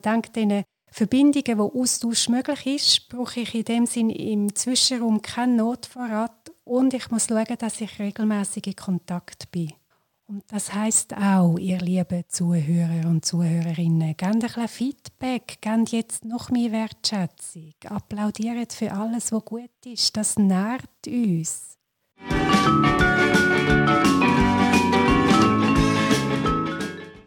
Dank 0.00 0.32
diesen 0.32 0.64
Verbindungen, 0.90 1.58
wo 1.58 1.80
Austausch 1.80 2.28
möglich 2.28 2.66
ist, 2.66 3.08
brauche 3.08 3.40
ich 3.40 3.54
in 3.54 3.64
dem 3.64 3.86
Sinn 3.86 4.10
im 4.10 4.54
Zwischenraum 4.54 5.22
keinen 5.22 5.56
Notvorrat 5.56 6.50
und 6.64 6.94
ich 6.94 7.10
muss 7.10 7.28
schauen, 7.28 7.56
dass 7.58 7.80
ich 7.80 7.98
regelmäßig 7.98 8.66
in 8.66 8.76
Kontakt 8.76 9.50
bin. 9.52 9.72
Und 10.26 10.44
das 10.50 10.72
heißt 10.72 11.14
auch, 11.14 11.58
ihr 11.58 11.78
lieben 11.78 12.24
Zuhörer 12.28 13.08
und 13.08 13.24
Zuhörerinnen, 13.24 14.16
gebt 14.16 14.22
ein 14.22 14.38
bisschen 14.38 14.68
Feedback, 14.68 15.58
gebt 15.60 15.90
jetzt 15.90 16.24
noch 16.24 16.50
mehr 16.50 16.72
Wertschätzung, 16.72 17.74
applaudiert 17.88 18.72
für 18.72 18.92
alles, 18.92 19.32
was 19.32 19.44
gut 19.44 19.70
ist, 19.84 20.16
das 20.16 20.38
nährt 20.38 21.06
uns. 21.06 21.71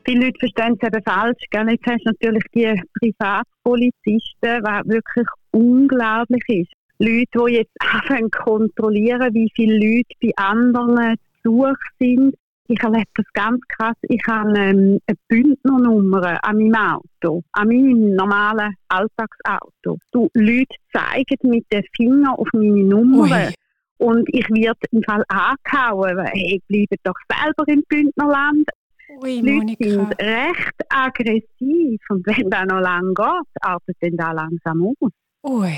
Viele 0.08 0.26
Leute 0.26 0.40
verstehen 0.40 0.78
es 0.80 0.88
eben 0.88 1.04
falsch. 1.04 1.44
Jetzt 1.52 1.88
hast 1.88 2.06
du 2.06 2.12
natürlich 2.12 2.44
die 2.54 2.82
Privatpolizisten, 3.00 4.64
was 4.64 4.88
wirklich 4.88 5.28
unglaublich 5.52 6.44
ist. 6.48 6.72
Leute, 7.00 7.26
die 7.34 7.54
jetzt 7.56 7.76
anfangen 7.80 8.30
kontrollieren, 8.32 9.34
wie 9.34 9.52
viele 9.56 9.78
Leute 9.78 10.16
bei 10.22 10.32
anderen 10.36 11.16
zu 11.44 11.66
sind. 12.00 12.36
Ich 12.68 12.82
erlebe 12.82 13.06
das 13.16 13.26
ganz 13.34 13.62
krass. 13.68 13.96
Ich 14.04 14.22
habe 14.28 14.50
ähm, 14.58 15.00
eine 15.06 15.18
Bündnernummer 15.28 16.40
an 16.44 16.58
meinem 16.58 16.76
Auto, 16.76 17.44
an 17.52 17.68
meinem 17.68 18.16
normalen 18.16 18.74
Alltagsauto. 18.88 20.00
Du, 20.12 20.30
Leute 20.34 20.76
zeigen 20.92 21.50
mit 21.50 21.66
den 21.72 21.84
Fingern 21.96 22.36
auf 22.36 22.48
meine 22.54 22.84
Nummer. 22.84 23.24
Ui. 23.24 23.54
Und 23.98 24.28
ich 24.34 24.48
werde 24.50 24.80
im 24.92 25.04
Fall 25.04 25.24
angehauen, 25.28 26.18
weil, 26.18 26.32
hey, 26.34 26.62
bleibe 26.68 26.96
doch 27.04 27.16
selber 27.30 27.68
im 27.68 27.84
Bündnerland. 27.88 28.70
Ui, 29.22 29.42
die 29.42 29.50
Leute 29.50 29.90
sind 29.90 30.22
recht 30.22 30.76
aggressiv 30.90 32.02
und 32.10 32.26
wenn 32.26 32.50
das 32.50 32.66
noch 32.66 32.82
lange 32.82 33.14
geht, 33.14 33.62
artet 33.62 33.98
dann 34.02 34.18
da 34.18 34.32
langsam 34.32 34.94
aus. 35.00 35.12
Ui. 35.44 35.72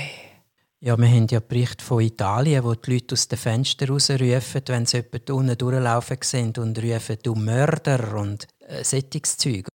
Ja, 0.80 0.96
wir 0.96 1.08
haben 1.08 1.26
ja 1.28 1.40
Berichte 1.40 1.84
von 1.84 2.00
Italien, 2.00 2.62
wo 2.62 2.72
die 2.74 2.92
Leute 2.92 3.14
aus 3.14 3.26
den 3.26 3.36
Fenstern 3.36 3.88
rausrufen, 3.90 4.62
wenn 4.68 4.86
sie 4.86 4.98
jemanden 4.98 5.32
unten 5.32 5.58
durchlaufen 5.58 6.18
sehen 6.20 6.52
und 6.56 6.82
rufen, 6.82 7.16
du 7.22 7.34
Mörder 7.34 8.16
und 8.16 8.46
äh, 8.60 8.82
Zeug. 8.82 9.66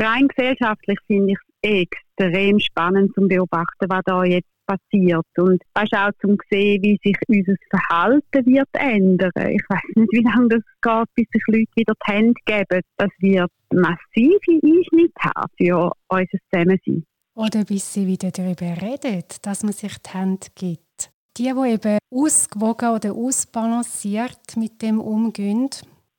Rein 0.00 0.28
gesellschaftlich 0.28 0.98
finde 1.06 1.32
ich 1.32 1.38
es 1.62 1.80
extrem 2.18 2.58
spannend 2.58 3.14
zu 3.14 3.28
beobachten, 3.28 3.86
was 3.88 4.02
da 4.04 4.24
jetzt 4.24 4.48
passiert. 4.68 5.26
Und 5.38 5.62
weißt 5.74 5.94
auch 5.94 6.10
zum 6.20 6.36
sehen, 6.50 6.82
wie 6.82 6.98
sich 7.02 7.16
unser 7.26 7.54
Verhalten 7.70 8.46
wird 8.46 8.68
ändern. 8.72 9.30
Ich 9.36 9.62
weiß 9.68 9.96
nicht, 9.96 10.12
wie 10.12 10.22
lange 10.22 10.48
das 10.48 10.62
geht, 10.82 11.14
bis 11.14 11.26
sich 11.32 11.42
Leute 11.48 11.72
wieder 11.74 11.94
die 11.94 12.12
Hände 12.12 12.40
geben. 12.44 12.82
Das 12.96 13.10
wird 13.18 13.50
massive 13.72 14.60
Einschnitte 14.62 15.30
haben 15.34 15.52
für 15.56 15.92
unser 16.08 16.38
Zusammensein. 16.50 17.04
Oder 17.34 17.64
bis 17.64 17.92
sie 17.92 18.06
wieder 18.06 18.30
darüber 18.30 18.82
reden, 18.82 19.24
dass 19.42 19.62
man 19.62 19.72
sich 19.72 19.96
die 19.98 20.10
Hände 20.10 20.46
gibt. 20.54 21.10
Die, 21.36 21.44
die 21.44 21.70
eben 21.70 21.98
ausgewogen 22.10 22.90
oder 22.90 23.12
ausbalanciert 23.12 24.56
mit 24.56 24.82
dem 24.82 25.00
umgehen, 25.00 25.70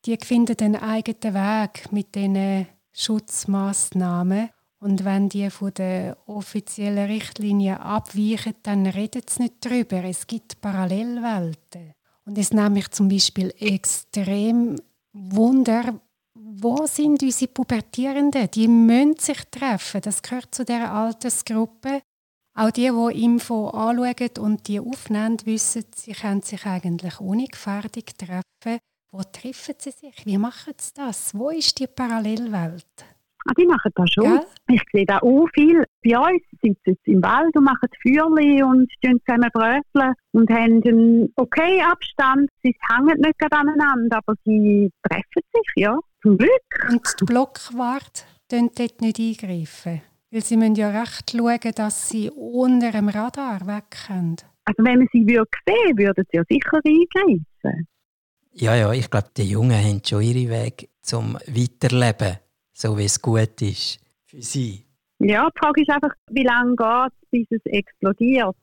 die 0.05 0.17
finden 0.23 0.55
den 0.55 0.75
eigenen 0.77 1.33
Weg 1.33 1.91
mit 1.91 2.15
diesen 2.15 2.67
Schutzmaßnahmen 2.93 4.49
und 4.79 5.03
wenn 5.03 5.27
die 5.27 5.49
von 5.49 5.73
der 5.73 6.17
offiziellen 6.25 7.07
Richtlinie 7.07 7.79
abweichen, 7.79 8.55
dann 8.63 8.85
redet 8.85 9.29
es 9.29 9.39
nicht 9.39 9.55
darüber. 9.59 10.03
Es 10.03 10.25
gibt 10.25 10.61
Parallelwelten. 10.61 11.93
Und 12.25 12.37
es 12.37 12.53
nimmt 12.53 12.75
mich 12.75 12.89
zum 12.91 13.09
Beispiel 13.09 13.53
extrem 13.59 14.77
Wunder, 15.11 15.99
wo 16.33 16.85
sind 16.85 17.21
unsere 17.21 17.51
Pubertierenden? 17.51 18.49
Die 18.51 18.67
müssen 18.67 19.17
sich 19.17 19.43
treffen. 19.51 20.01
Das 20.01 20.21
gehört 20.21 20.53
zu 20.55 20.63
der 20.63 20.91
Altersgruppe. 20.93 22.01
Auch 22.55 22.71
die, 22.71 22.89
die 22.89 23.23
Info 23.23 23.69
anschauen 23.69 24.37
und 24.39 24.67
die 24.67 24.79
aufnehmen, 24.79 25.37
wissen, 25.45 25.85
sie 25.95 26.13
können 26.13 26.41
sich 26.41 26.65
eigentlich 26.65 27.19
ohne 27.19 27.45
Gefährdung 27.45 28.03
treffen. 28.17 28.79
Wo 29.11 29.23
treffen 29.23 29.75
sie 29.77 29.91
sich? 29.91 30.25
Wie 30.25 30.37
machen 30.37 30.73
sie 30.77 30.91
das? 30.93 31.33
Wo 31.33 31.49
ist 31.49 31.79
die 31.79 31.87
Parallelwelt? 31.87 32.85
Ah, 33.47 33.53
die 33.57 33.65
machen 33.65 33.91
das 33.95 34.09
schon. 34.11 34.23
Gell? 34.23 34.45
Ich 34.69 34.81
sehe 34.91 35.05
da 35.05 35.19
auch 35.19 35.47
viel. 35.53 35.83
Bei 36.03 36.19
uns 36.19 36.41
sitzen 36.61 36.97
sie 37.03 37.11
im 37.11 37.23
Wald 37.23 37.55
und 37.55 37.63
machen 37.63 37.89
Feuerchen 38.01 38.63
und 38.63 38.91
zusammen 39.01 39.49
bröteln 39.53 40.13
und 40.31 40.49
haben 40.49 40.83
einen 40.83 41.33
okay 41.35 41.81
Abstand. 41.81 42.49
Sie 42.63 42.75
hängen 42.89 43.19
nicht 43.19 43.53
aneinander, 43.53 44.17
aber 44.17 44.35
sie 44.45 44.91
treffen 45.03 45.43
sich, 45.53 45.71
ja. 45.75 45.97
Zum 46.21 46.37
Glück. 46.37 46.89
Und 46.89 47.01
die 47.19 47.25
Blockwart 47.25 48.25
dort 48.49 49.01
nicht 49.01 49.19
eingreifen. 49.19 50.01
Weil 50.31 50.43
sie 50.43 50.57
müssen 50.57 50.75
ja 50.75 50.89
recht 50.89 51.31
schauen, 51.31 51.71
dass 51.75 52.09
sie 52.09 52.29
unter 52.29 52.91
dem 52.91 53.09
Radar 53.09 53.61
wegkommen. 53.61 54.35
Also 54.65 54.83
wenn 54.83 54.99
man 54.99 55.07
sie 55.11 55.25
würde 55.25 55.49
sehen 55.65 55.97
würden 55.97 56.25
sie 56.29 56.37
ja 56.37 56.43
sicher 56.47 56.79
eingreifen. 56.83 57.87
Ja, 58.53 58.75
ja, 58.75 58.91
ich 58.91 59.09
glaube, 59.09 59.29
die 59.35 59.49
Jungen 59.49 59.77
haben 59.77 60.01
schon 60.05 60.21
ihre 60.21 60.49
Weg 60.49 60.89
zum 61.01 61.35
Weiterleben, 61.47 62.37
so 62.79 62.97
wie 62.97 63.03
es 63.03 63.21
gut 63.21 63.61
ist 63.61 63.99
für 64.25 64.41
sie. 64.41 64.85
Ja, 65.19 65.49
die 65.49 65.59
Frage 65.59 65.81
ist 65.81 65.89
einfach, 65.89 66.13
wie 66.31 66.43
lange 66.43 66.75
geht 66.77 67.11
es, 67.11 67.29
bis 67.29 67.47
es 67.49 67.65
explodiert. 67.65 68.55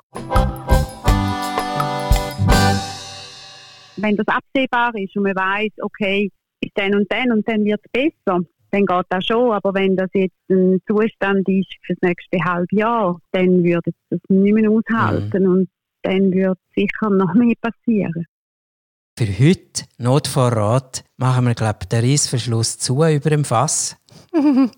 Wenn 3.99 4.17
das 4.17 4.27
absehbar 4.27 4.95
ist 4.95 5.17
und 5.17 5.25
man 5.25 5.37
weiß, 5.37 5.73
okay, 5.83 6.31
bis 6.61 6.71
dann 6.75 6.95
und 6.95 7.13
dann 7.13 7.31
und 7.31 7.47
dann 7.47 7.65
wird 7.65 7.81
es 7.85 7.93
besser, 7.93 8.41
dann 8.71 8.87
geht 8.87 9.07
das 9.11 9.27
schon. 9.27 9.53
Aber 9.53 9.75
wenn 9.75 9.97
das 9.97 10.09
jetzt 10.15 10.35
ein 10.51 10.81
Zustand 10.87 11.47
ist 11.49 11.75
für 11.83 11.95
das 11.95 12.09
nächste 12.09 12.39
halbe 12.43 12.75
Jahr, 12.75 13.21
dann 13.33 13.63
würde 13.63 13.91
es 13.91 13.95
das 14.09 14.21
nicht 14.29 14.55
mehr 14.55 14.71
aushalten 14.71 15.43
mhm. 15.43 15.51
und 15.51 15.69
dann 16.03 16.33
würde 16.33 16.61
sicher 16.75 17.11
noch 17.11 17.35
mehr 17.35 17.55
passieren. 17.61 18.27
Für 19.19 19.27
heute, 19.27 19.85
Notvorrat, 19.97 21.03
machen 21.17 21.47
wir, 21.47 21.55
glaube 21.55 21.79
ich, 21.83 21.89
den 21.89 22.05
Reissverschluss 22.05 22.79
zu 22.79 23.03
über 23.03 23.31
dem 23.31 23.47
Fass. 23.47 23.97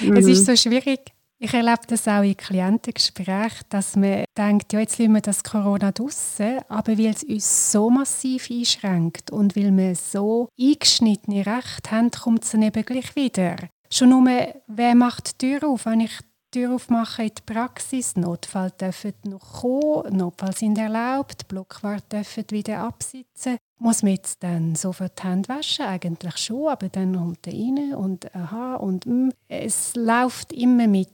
Es 0.00 0.26
ist 0.26 0.46
so 0.46 0.56
schwierig. 0.56 1.12
Ich 1.38 1.52
erlebe 1.52 1.82
das 1.88 2.08
auch 2.08 2.22
in 2.22 2.36
Klientengesprächen, 2.36 3.66
dass 3.68 3.96
man 3.96 4.24
denkt, 4.36 4.72
ja, 4.72 4.80
jetzt 4.80 4.98
lassen 4.98 5.12
wir 5.12 5.20
das 5.20 5.44
Corona 5.44 5.92
draussen, 5.92 6.60
aber 6.68 6.96
weil 6.96 7.14
es 7.14 7.22
uns 7.22 7.72
so 7.72 7.90
massiv 7.90 8.48
einschränkt 8.50 9.30
und 9.30 9.54
weil 9.54 9.76
wir 9.76 9.94
so 9.94 10.48
eingeschnittene 10.58 11.44
Rechte 11.44 11.90
haben, 11.90 12.10
kommt 12.10 12.44
es 12.44 12.52
dann 12.52 12.62
eben 12.62 12.84
gleich 12.84 13.14
wieder. 13.14 13.56
Schon 13.92 14.10
nur, 14.10 14.26
wer 14.66 14.94
macht 14.94 15.42
die 15.42 15.46
Tür 15.46 15.68
auf? 15.68 15.86
Wenn 15.86 16.00
ich 16.00 16.12
Tür 16.54 16.72
aufmache 16.72 17.24
in 17.24 17.32
die 17.36 17.52
Praxis, 17.52 18.14
Notfall 18.14 18.70
dürfen 18.70 19.14
noch 19.24 19.60
kommen, 19.62 20.16
Notfall 20.16 20.54
sind 20.54 20.78
erlaubt, 20.78 21.48
Blockwart 21.48 22.12
dürfen 22.12 22.44
wieder 22.50 22.78
absitzen. 22.78 23.56
Muss 23.80 24.04
man 24.04 24.12
jetzt 24.12 24.40
dann 24.44 24.76
sofort 24.76 25.18
die 25.18 25.26
Hände 25.26 25.48
waschen? 25.48 25.84
Eigentlich 25.84 26.36
schon, 26.36 26.68
aber 26.68 26.88
dann 26.88 27.16
kommt 27.16 27.44
er 27.48 27.54
rein 27.54 27.94
und 27.96 28.32
aha 28.36 28.76
und 28.76 29.04
mm, 29.04 29.30
es 29.48 29.96
läuft 29.96 30.52
immer 30.52 30.86
mit. 30.86 31.10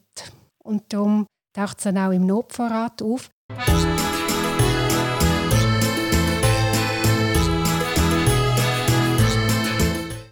Und 0.59 0.93
darum 0.93 1.25
taucht 1.55 1.79
es 1.79 1.85
dann 1.85 1.97
auch 1.97 2.11
im 2.11 2.27
Notvorrat 2.27 3.01
auf. 3.01 3.31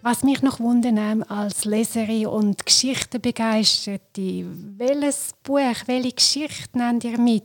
Was 0.09 0.23
mich 0.23 0.41
noch 0.41 0.59
wundert 0.59 1.29
als 1.29 1.65
Leserin 1.65 2.25
und 2.25 2.65
Geschichtenbegeisterte, 2.65 4.43
welches 4.75 5.35
Buch, 5.43 5.59
welche 5.85 6.13
Geschichte 6.13 6.79
nennt 6.79 7.03
ihr 7.03 7.19
mit 7.19 7.43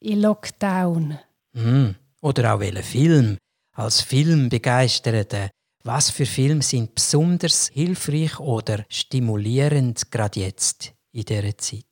in 0.00 0.22
Lockdown? 0.22 1.18
Mm. 1.52 1.88
Oder 2.22 2.54
auch 2.54 2.60
welchen 2.60 2.82
Film? 2.82 3.36
Als 3.76 4.00
Filmbegeisterte, 4.00 5.50
was 5.84 6.08
für 6.08 6.24
Filme 6.24 6.62
sind 6.62 6.94
besonders 6.94 7.68
hilfreich 7.74 8.40
oder 8.40 8.86
stimulierend 8.88 10.10
gerade 10.10 10.40
jetzt 10.40 10.94
in 11.12 11.26
dieser 11.26 11.58
Zeit? 11.58 11.87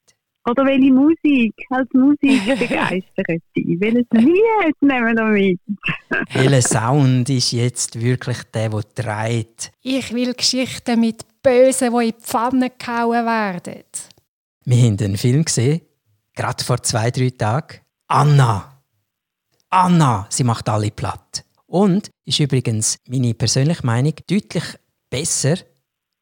Oder 0.49 0.65
welche 0.65 0.93
Musik 0.93 1.55
als 1.71 1.89
Musik 1.93 2.45
begeistert 2.59 3.43
sie? 3.55 3.77
Welches 3.81 4.07
Lied 4.13 4.77
nehmen 4.81 5.17
wir 5.17 5.25
mit? 5.25 5.61
Welcher 6.33 6.63
Sound 6.63 7.29
ist 7.29 7.51
jetzt 7.51 8.01
wirklich 8.01 8.39
der, 8.55 8.69
der 8.69 8.95
trägt? 8.95 9.73
Ich 9.83 10.13
will 10.15 10.35
Geschichten 10.35 11.01
mit 11.01 11.25
Bösen, 11.43 11.93
die 11.93 12.05
in 12.05 12.13
die 12.13 12.23
Pfanne 12.23 12.71
gehauen 12.71 13.27
werden. 13.27 13.85
Wir 14.65 14.83
haben 14.85 14.99
einen 14.99 15.17
Film 15.17 15.45
gesehen, 15.45 15.81
gerade 16.35 16.63
vor 16.63 16.81
zwei, 16.83 17.11
drei 17.11 17.31
Tagen. 17.31 17.79
Anna. 18.07 18.83
Anna, 19.71 20.27
sie 20.31 20.45
macht 20.45 20.69
alle 20.69 20.93
platt. 20.93 21.45
Und 21.67 22.11
ist 22.25 22.39
übrigens 22.39 22.99
meine 23.09 23.35
persönliche 23.35 23.85
Meinung 23.85 24.15
deutlich 24.29 24.65
besser 25.11 25.57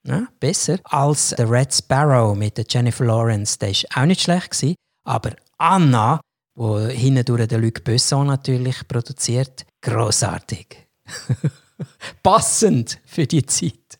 ja, 0.06 0.26
besser 0.38 0.78
als 0.84 1.30
The 1.30 1.42
Red 1.42 1.74
Sparrow 1.74 2.36
mit 2.36 2.58
der 2.58 2.66
Jennifer 2.68 3.04
Lawrence. 3.04 3.58
Der 3.58 3.68
war 3.68 4.02
auch 4.02 4.06
nicht 4.06 4.20
schlecht. 4.20 4.50
Gewesen, 4.50 4.74
aber 5.04 5.32
Anna, 5.58 6.20
wo 6.56 6.78
hinten 6.78 7.24
durch 7.24 7.46
den 7.48 7.62
Luc 7.62 7.84
Besson 7.84 8.26
natürlich 8.26 8.86
produziert, 8.86 9.64
großartig. 9.82 10.76
Passend 12.22 13.00
für 13.04 13.26
die 13.26 13.44
Zeit. 13.46 13.98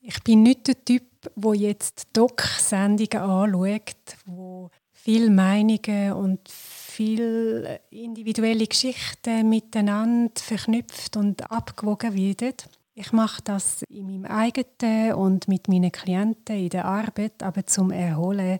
Ich 0.00 0.22
bin 0.22 0.42
nicht 0.42 0.68
der 0.68 0.84
Typ, 0.84 1.02
wo 1.34 1.52
jetzt 1.52 2.08
Doc-Sendungen 2.12 3.18
anschaut, 3.18 4.16
wo 4.24 4.70
viele 4.92 5.30
Meinungen 5.30 6.12
und 6.12 6.48
viele 6.48 7.80
individuelle 7.90 8.66
Geschichten 8.66 9.48
miteinander 9.48 10.32
verknüpft 10.40 11.16
und 11.16 11.50
abgewogen 11.50 12.14
werden. 12.14 12.54
Ich 12.98 13.12
mache 13.12 13.42
das 13.44 13.82
in 13.90 14.06
meinem 14.06 14.24
eigenen 14.24 15.12
und 15.12 15.48
mit 15.48 15.68
meinen 15.68 15.92
Klienten 15.92 16.56
in 16.56 16.70
der 16.70 16.86
Arbeit, 16.86 17.42
aber 17.42 17.66
zum 17.66 17.90
Erholen 17.90 18.58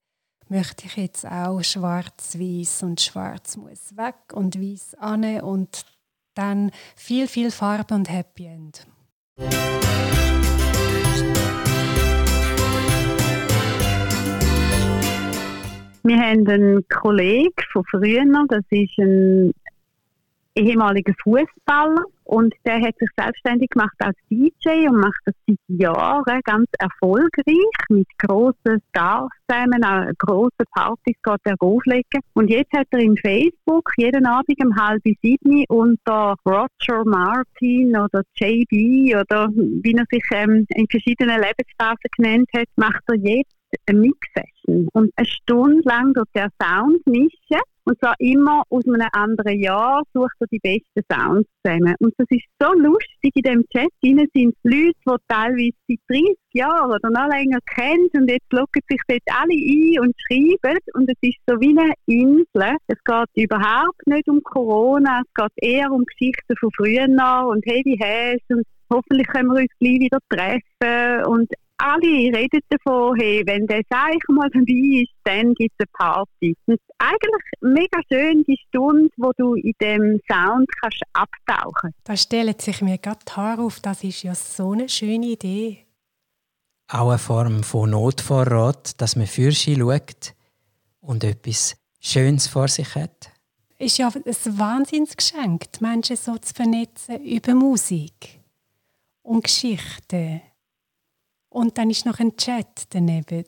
möchte 0.50 0.84
ich 0.84 0.96
jetzt 0.96 1.26
auch 1.26 1.62
schwarz-weiß 1.62 2.82
und 2.82 3.00
schwarz 3.00 3.56
muss 3.56 3.96
weg 3.96 4.34
und 4.34 4.60
weiß 4.60 4.96
an 4.96 5.40
und 5.40 5.86
dann 6.34 6.70
viel, 6.96 7.28
viel 7.28 7.50
Farbe 7.50 7.94
und 7.94 8.10
Happy 8.10 8.44
End. 8.44 8.86
Wir 16.02 16.18
haben 16.18 16.46
einen 16.46 16.86
Kollegen 16.88 17.54
von 17.72 17.84
früher, 17.90 18.22
das 18.48 18.64
ist 18.68 18.98
ein 18.98 19.54
ehemaliger 20.56 21.12
Fußballer 21.22 22.04
und 22.24 22.52
der 22.64 22.80
hat 22.80 22.98
sich 22.98 23.08
selbstständig 23.16 23.70
gemacht 23.70 23.94
als 23.98 24.16
DJ 24.30 24.88
und 24.88 25.00
macht 25.00 25.20
das 25.26 25.34
seit 25.46 25.58
Jahren 25.68 26.40
ganz 26.44 26.66
erfolgreich 26.78 27.54
mit 27.88 28.08
grossen 28.18 28.82
Stars 28.90 29.30
zusammen, 29.48 29.84
auch 29.84 30.10
grossen 30.18 30.66
Partys 30.74 31.14
geht 31.22 31.40
er 31.44 31.54
auflegen. 31.60 32.20
Und 32.34 32.50
jetzt 32.50 32.72
hat 32.72 32.88
er 32.90 32.98
in 32.98 33.16
Facebook 33.16 33.88
jeden 33.96 34.26
Abend 34.26 34.64
um 34.64 34.74
halb 34.74 35.02
sieben 35.22 35.64
unter 35.68 36.34
Roger 36.44 37.04
Martin 37.04 37.96
oder 37.96 38.22
JB 38.34 39.14
oder 39.20 39.48
wie 39.52 39.94
er 39.94 40.04
sich 40.10 40.24
ähm, 40.32 40.66
in 40.74 40.86
verschiedenen 40.88 41.40
Lebensphasen 41.40 42.10
genannt 42.16 42.48
hat, 42.56 42.68
macht 42.74 43.02
er 43.06 43.16
jetzt 43.16 43.54
eine 43.86 44.00
Mix-Session. 44.00 44.88
Und 44.92 45.12
eine 45.16 45.26
Stunde 45.26 45.82
lang 45.84 46.12
durch 46.14 46.28
der 46.34 46.50
Sound 46.60 47.06
mischen 47.06 47.60
und 47.86 47.98
zwar 48.00 48.14
immer 48.18 48.64
aus 48.68 48.84
einem 48.84 49.08
anderen 49.12 49.60
Jahr 49.60 50.02
sucht 50.12 50.34
er 50.40 50.46
die 50.50 50.58
besten 50.58 51.06
Sounds 51.10 51.48
zusammen. 51.64 51.94
Und 52.00 52.12
das 52.18 52.26
ist 52.30 52.44
so 52.60 52.72
lustig, 52.72 53.30
in 53.34 53.42
dem 53.42 53.64
Chat. 53.72 53.90
Hinein 54.02 54.26
sind 54.34 54.56
Leute, 54.64 54.92
die 55.06 55.16
teilweise 55.28 55.70
seit 55.88 55.98
30 56.08 56.36
Jahren 56.52 56.90
oder 56.90 57.10
noch 57.10 57.28
länger 57.28 57.58
kennen. 57.72 58.08
Und 58.14 58.28
jetzt 58.28 58.52
loggen 58.52 58.82
sich 58.88 59.00
dort 59.06 59.22
alle 59.30 59.54
ein 59.54 60.00
und 60.00 60.14
schreiben. 60.26 60.78
Und 60.94 61.08
es 61.08 61.18
ist 61.20 61.38
so 61.46 61.60
wie 61.60 61.78
eine 61.78 61.92
Insel. 62.06 62.76
Es 62.88 62.98
geht 63.04 63.44
überhaupt 63.44 64.06
nicht 64.06 64.28
um 64.28 64.42
Corona, 64.42 65.22
es 65.24 65.34
geht 65.34 65.70
eher 65.70 65.92
um 65.92 66.04
Geschichten 66.04 66.56
von 66.58 66.70
früher 66.76 67.06
und 67.06 67.64
Heavy 67.66 67.96
Hash 68.00 68.42
und 68.48 68.64
hoffentlich 68.90 69.28
können 69.28 69.48
wir 69.50 69.60
uns 69.60 69.70
gleich 69.78 70.00
wieder 70.00 70.18
treffen. 70.28 71.24
Und 71.26 71.52
alle 71.78 72.36
reden 72.36 72.60
davon, 72.68 73.16
hey, 73.18 73.42
wenn 73.46 73.66
der 73.66 73.82
Seich 73.90 74.22
mal 74.28 74.48
dabei 74.50 75.02
ist, 75.02 75.12
dann 75.24 75.54
gibt 75.54 75.74
es 75.78 75.86
eine 75.86 76.10
Party. 76.10 76.56
Und 76.66 76.80
eigentlich 76.98 77.42
mega 77.60 78.00
schön 78.10 78.44
die 78.44 78.58
Stunde, 78.68 79.10
wo 79.16 79.32
du 79.36 79.54
in 79.54 79.74
dem 79.80 80.20
Sound 80.30 80.68
kannst 80.80 81.02
abtauchen 81.12 81.92
Da 82.04 82.16
stellt 82.16 82.62
sich 82.62 82.80
mir 82.82 82.98
gerade 82.98 83.20
die 83.26 83.32
Haare 83.32 83.62
auf, 83.62 83.80
das 83.80 84.04
ist 84.04 84.22
ja 84.22 84.34
so 84.34 84.72
eine 84.72 84.88
schöne 84.88 85.26
Idee. 85.26 85.86
Auch 86.88 87.10
eine 87.10 87.18
Form 87.18 87.62
von 87.62 87.90
Notvorrat, 87.90 89.00
dass 89.00 89.16
man 89.16 89.26
für 89.26 89.50
sie 89.52 89.76
schaut 89.76 90.34
und 91.00 91.24
etwas 91.24 91.76
Schönes 92.00 92.46
vor 92.46 92.68
sich 92.68 92.94
hat. 92.94 93.30
Ist 93.78 93.98
ja 93.98 94.08
ein 94.08 94.58
Wahnsinnsgeschenk, 94.58 95.72
die 95.72 95.84
Menschen 95.84 96.16
so 96.16 96.38
zu 96.38 96.54
vernetzen 96.54 97.22
über 97.22 97.54
Musik 97.54 98.40
und 99.22 99.44
Geschichten. 99.44 100.40
Und 101.56 101.78
dann 101.78 101.88
ist 101.88 102.04
noch 102.04 102.20
ein 102.20 102.36
Chat 102.36 102.84
daneben. 102.90 103.46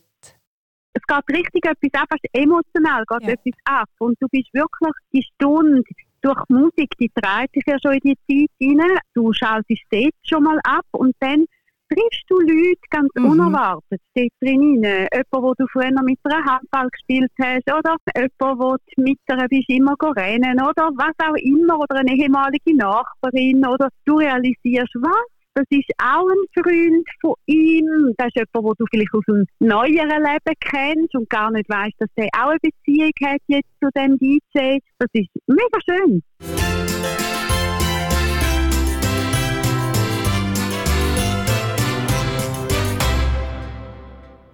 Es 0.95 1.03
geht 1.07 1.29
richtig 1.31 1.67
etwas 1.67 2.01
ab, 2.01 2.09
emotional 2.33 3.05
geht 3.07 3.29
ja. 3.29 3.35
etwas 3.35 3.61
ab. 3.65 3.91
Und 3.99 4.17
du 4.19 4.27
bist 4.31 4.49
wirklich 4.55 4.95
die 5.13 5.23
Stunde 5.23 5.83
durch 6.23 6.43
Musik, 6.49 6.89
die 6.99 7.11
treibt 7.15 7.55
dich 7.55 7.65
ja 7.67 7.77
schon 7.83 7.99
in 7.99 8.01
die 8.01 8.17
Zeit 8.27 8.51
hinein. 8.59 8.97
Du 9.13 9.31
schaltest 9.35 9.83
dort 9.91 10.15
schon 10.23 10.43
mal 10.43 10.59
ab 10.65 10.87
und 10.93 11.15
dann 11.21 11.45
triffst 11.91 12.25
du 12.29 12.41
Leute 12.41 12.81
ganz 12.89 13.11
mhm. 13.15 13.27
unerwartet 13.27 14.01
dort 14.15 14.33
drin 14.41 14.83
rein. 14.83 15.09
Jemand, 15.13 15.27
wo 15.33 15.53
du 15.53 15.67
früher 15.71 16.03
mit 16.03 16.19
einer 16.25 16.45
Handball 16.47 16.89
gespielt 16.89 17.33
hast 17.39 17.71
oder 17.71 17.97
jemand, 18.17 18.59
wo 18.59 18.77
du 18.77 19.03
mit 19.03 19.19
einer 19.27 19.49
bist 19.49 19.69
immer 19.69 19.95
rennen 20.17 20.59
oder 20.63 20.89
was 20.97 21.15
auch 21.29 21.37
immer 21.37 21.79
oder 21.79 21.97
eine 21.97 22.17
ehemalige 22.17 22.75
Nachbarin 22.75 23.67
oder 23.67 23.91
du 24.07 24.17
realisierst, 24.17 24.95
was 24.95 25.38
Das 25.55 25.65
ist 25.71 25.91
auch 25.99 26.29
ein 26.29 26.63
Freund 26.63 27.09
von 27.21 27.35
ihm. 27.47 28.15
Das 28.17 28.29
ist 28.29 28.37
jemand, 28.37 28.55
den 28.55 28.75
du 28.79 28.85
vielleicht 28.91 29.15
aus 29.15 29.25
einem 29.29 29.47
neueren 29.59 30.23
Leben 30.23 30.55
kennst 30.61 31.15
und 31.15 31.29
gar 31.29 31.51
nicht 31.51 31.69
weißt, 31.69 31.95
dass 31.99 32.11
er 32.17 32.29
auch 32.35 32.51
eine 32.51 32.59
Beziehung 32.63 33.11
hat 33.25 33.41
jetzt 33.49 33.69
zu 33.83 33.91
dem 33.97 34.19
DJ. 34.19 34.79
Das 34.99 35.09
ist 35.13 35.29
mega 35.47 35.79
schön. 35.89 36.23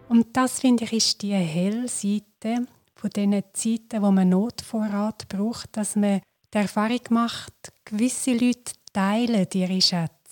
Und 0.08 0.36
das 0.36 0.60
finde 0.60 0.84
ich 0.84 0.92
ist 0.92 1.22
die 1.22 1.32
helle 1.32 1.88
Seite 1.88 2.66
von 2.94 3.10
diesen 3.10 3.42
Zeiten, 3.52 4.00
wo 4.00 4.12
man 4.12 4.28
Notvorrat 4.28 5.28
braucht, 5.28 5.76
dass 5.76 5.96
man 5.96 6.20
die 6.52 6.58
Erfahrung 6.58 7.00
macht, 7.10 7.52
gewisse 7.84 8.32
Leute 8.32 8.72
teilen 8.92 9.48
ihre 9.52 9.80
Schätze. 9.80 10.23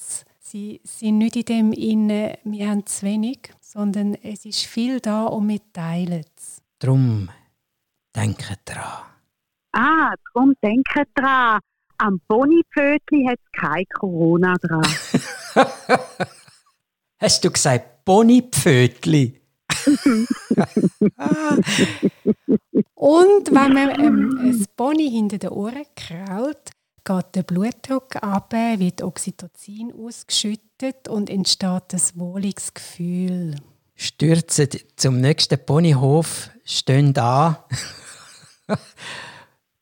Sie 0.53 0.83
sind 0.85 1.17
nicht 1.17 1.37
in 1.37 1.45
dem 1.47 1.73
Innen, 1.73 2.37
wir 2.45 2.69
haben 2.69 2.85
zu 2.85 3.07
wenig, 3.07 3.55
sondern 3.63 4.15
es 4.17 4.45
ist 4.45 4.67
viel 4.67 5.01
da 5.01 5.25
und 5.25 5.49
wir 5.49 5.61
teilen 5.73 6.27
es. 6.37 6.61
Drum 6.79 7.31
denken 8.15 8.57
dran. 8.67 9.07
Ah, 9.73 10.13
darum 10.35 10.53
denken 10.63 11.05
dran. 11.15 11.59
Am 11.97 12.21
Bonipfötli 12.29 13.25
hat 13.31 13.39
es 13.39 13.51
kein 13.59 13.87
Corona 13.95 14.57
dran. 14.61 14.85
Hast 17.19 17.43
du 17.43 17.51
gesagt 17.51 18.05
Bonipfötli? 18.05 19.41
Und 22.95 23.51
wenn 23.53 23.73
man 23.73 23.89
ähm, 23.99 24.39
ein 24.39 24.67
Pony 24.77 25.11
hinter 25.11 25.39
den 25.39 25.49
Ohren 25.49 25.87
kraut, 25.97 26.73
geht 27.05 27.35
der 27.35 27.43
Blutdruck 27.43 28.17
ab, 28.17 28.53
wird 28.53 29.03
Oxytocin 29.03 29.93
ausgeschüttet 29.93 31.09
und 31.09 31.31
entsteht 31.31 31.93
ein 31.93 32.01
wohliges 32.15 32.75
Gefühl. 32.75 33.57
Stürzen 33.95 34.69
zum 34.97 35.21
nächsten 35.21 35.65
Ponyhof, 35.65 36.51
stehen 36.65 37.13
da, 37.13 37.67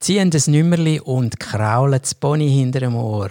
ziehen 0.01 0.31
das 0.31 0.47
Nümmerli 0.47 1.01
und 1.01 1.41
kraulen 1.41 2.01
das 2.01 2.15
Pony 2.15 2.51
hinter 2.51 2.81
dem 2.81 2.97
Ohr. 2.97 3.31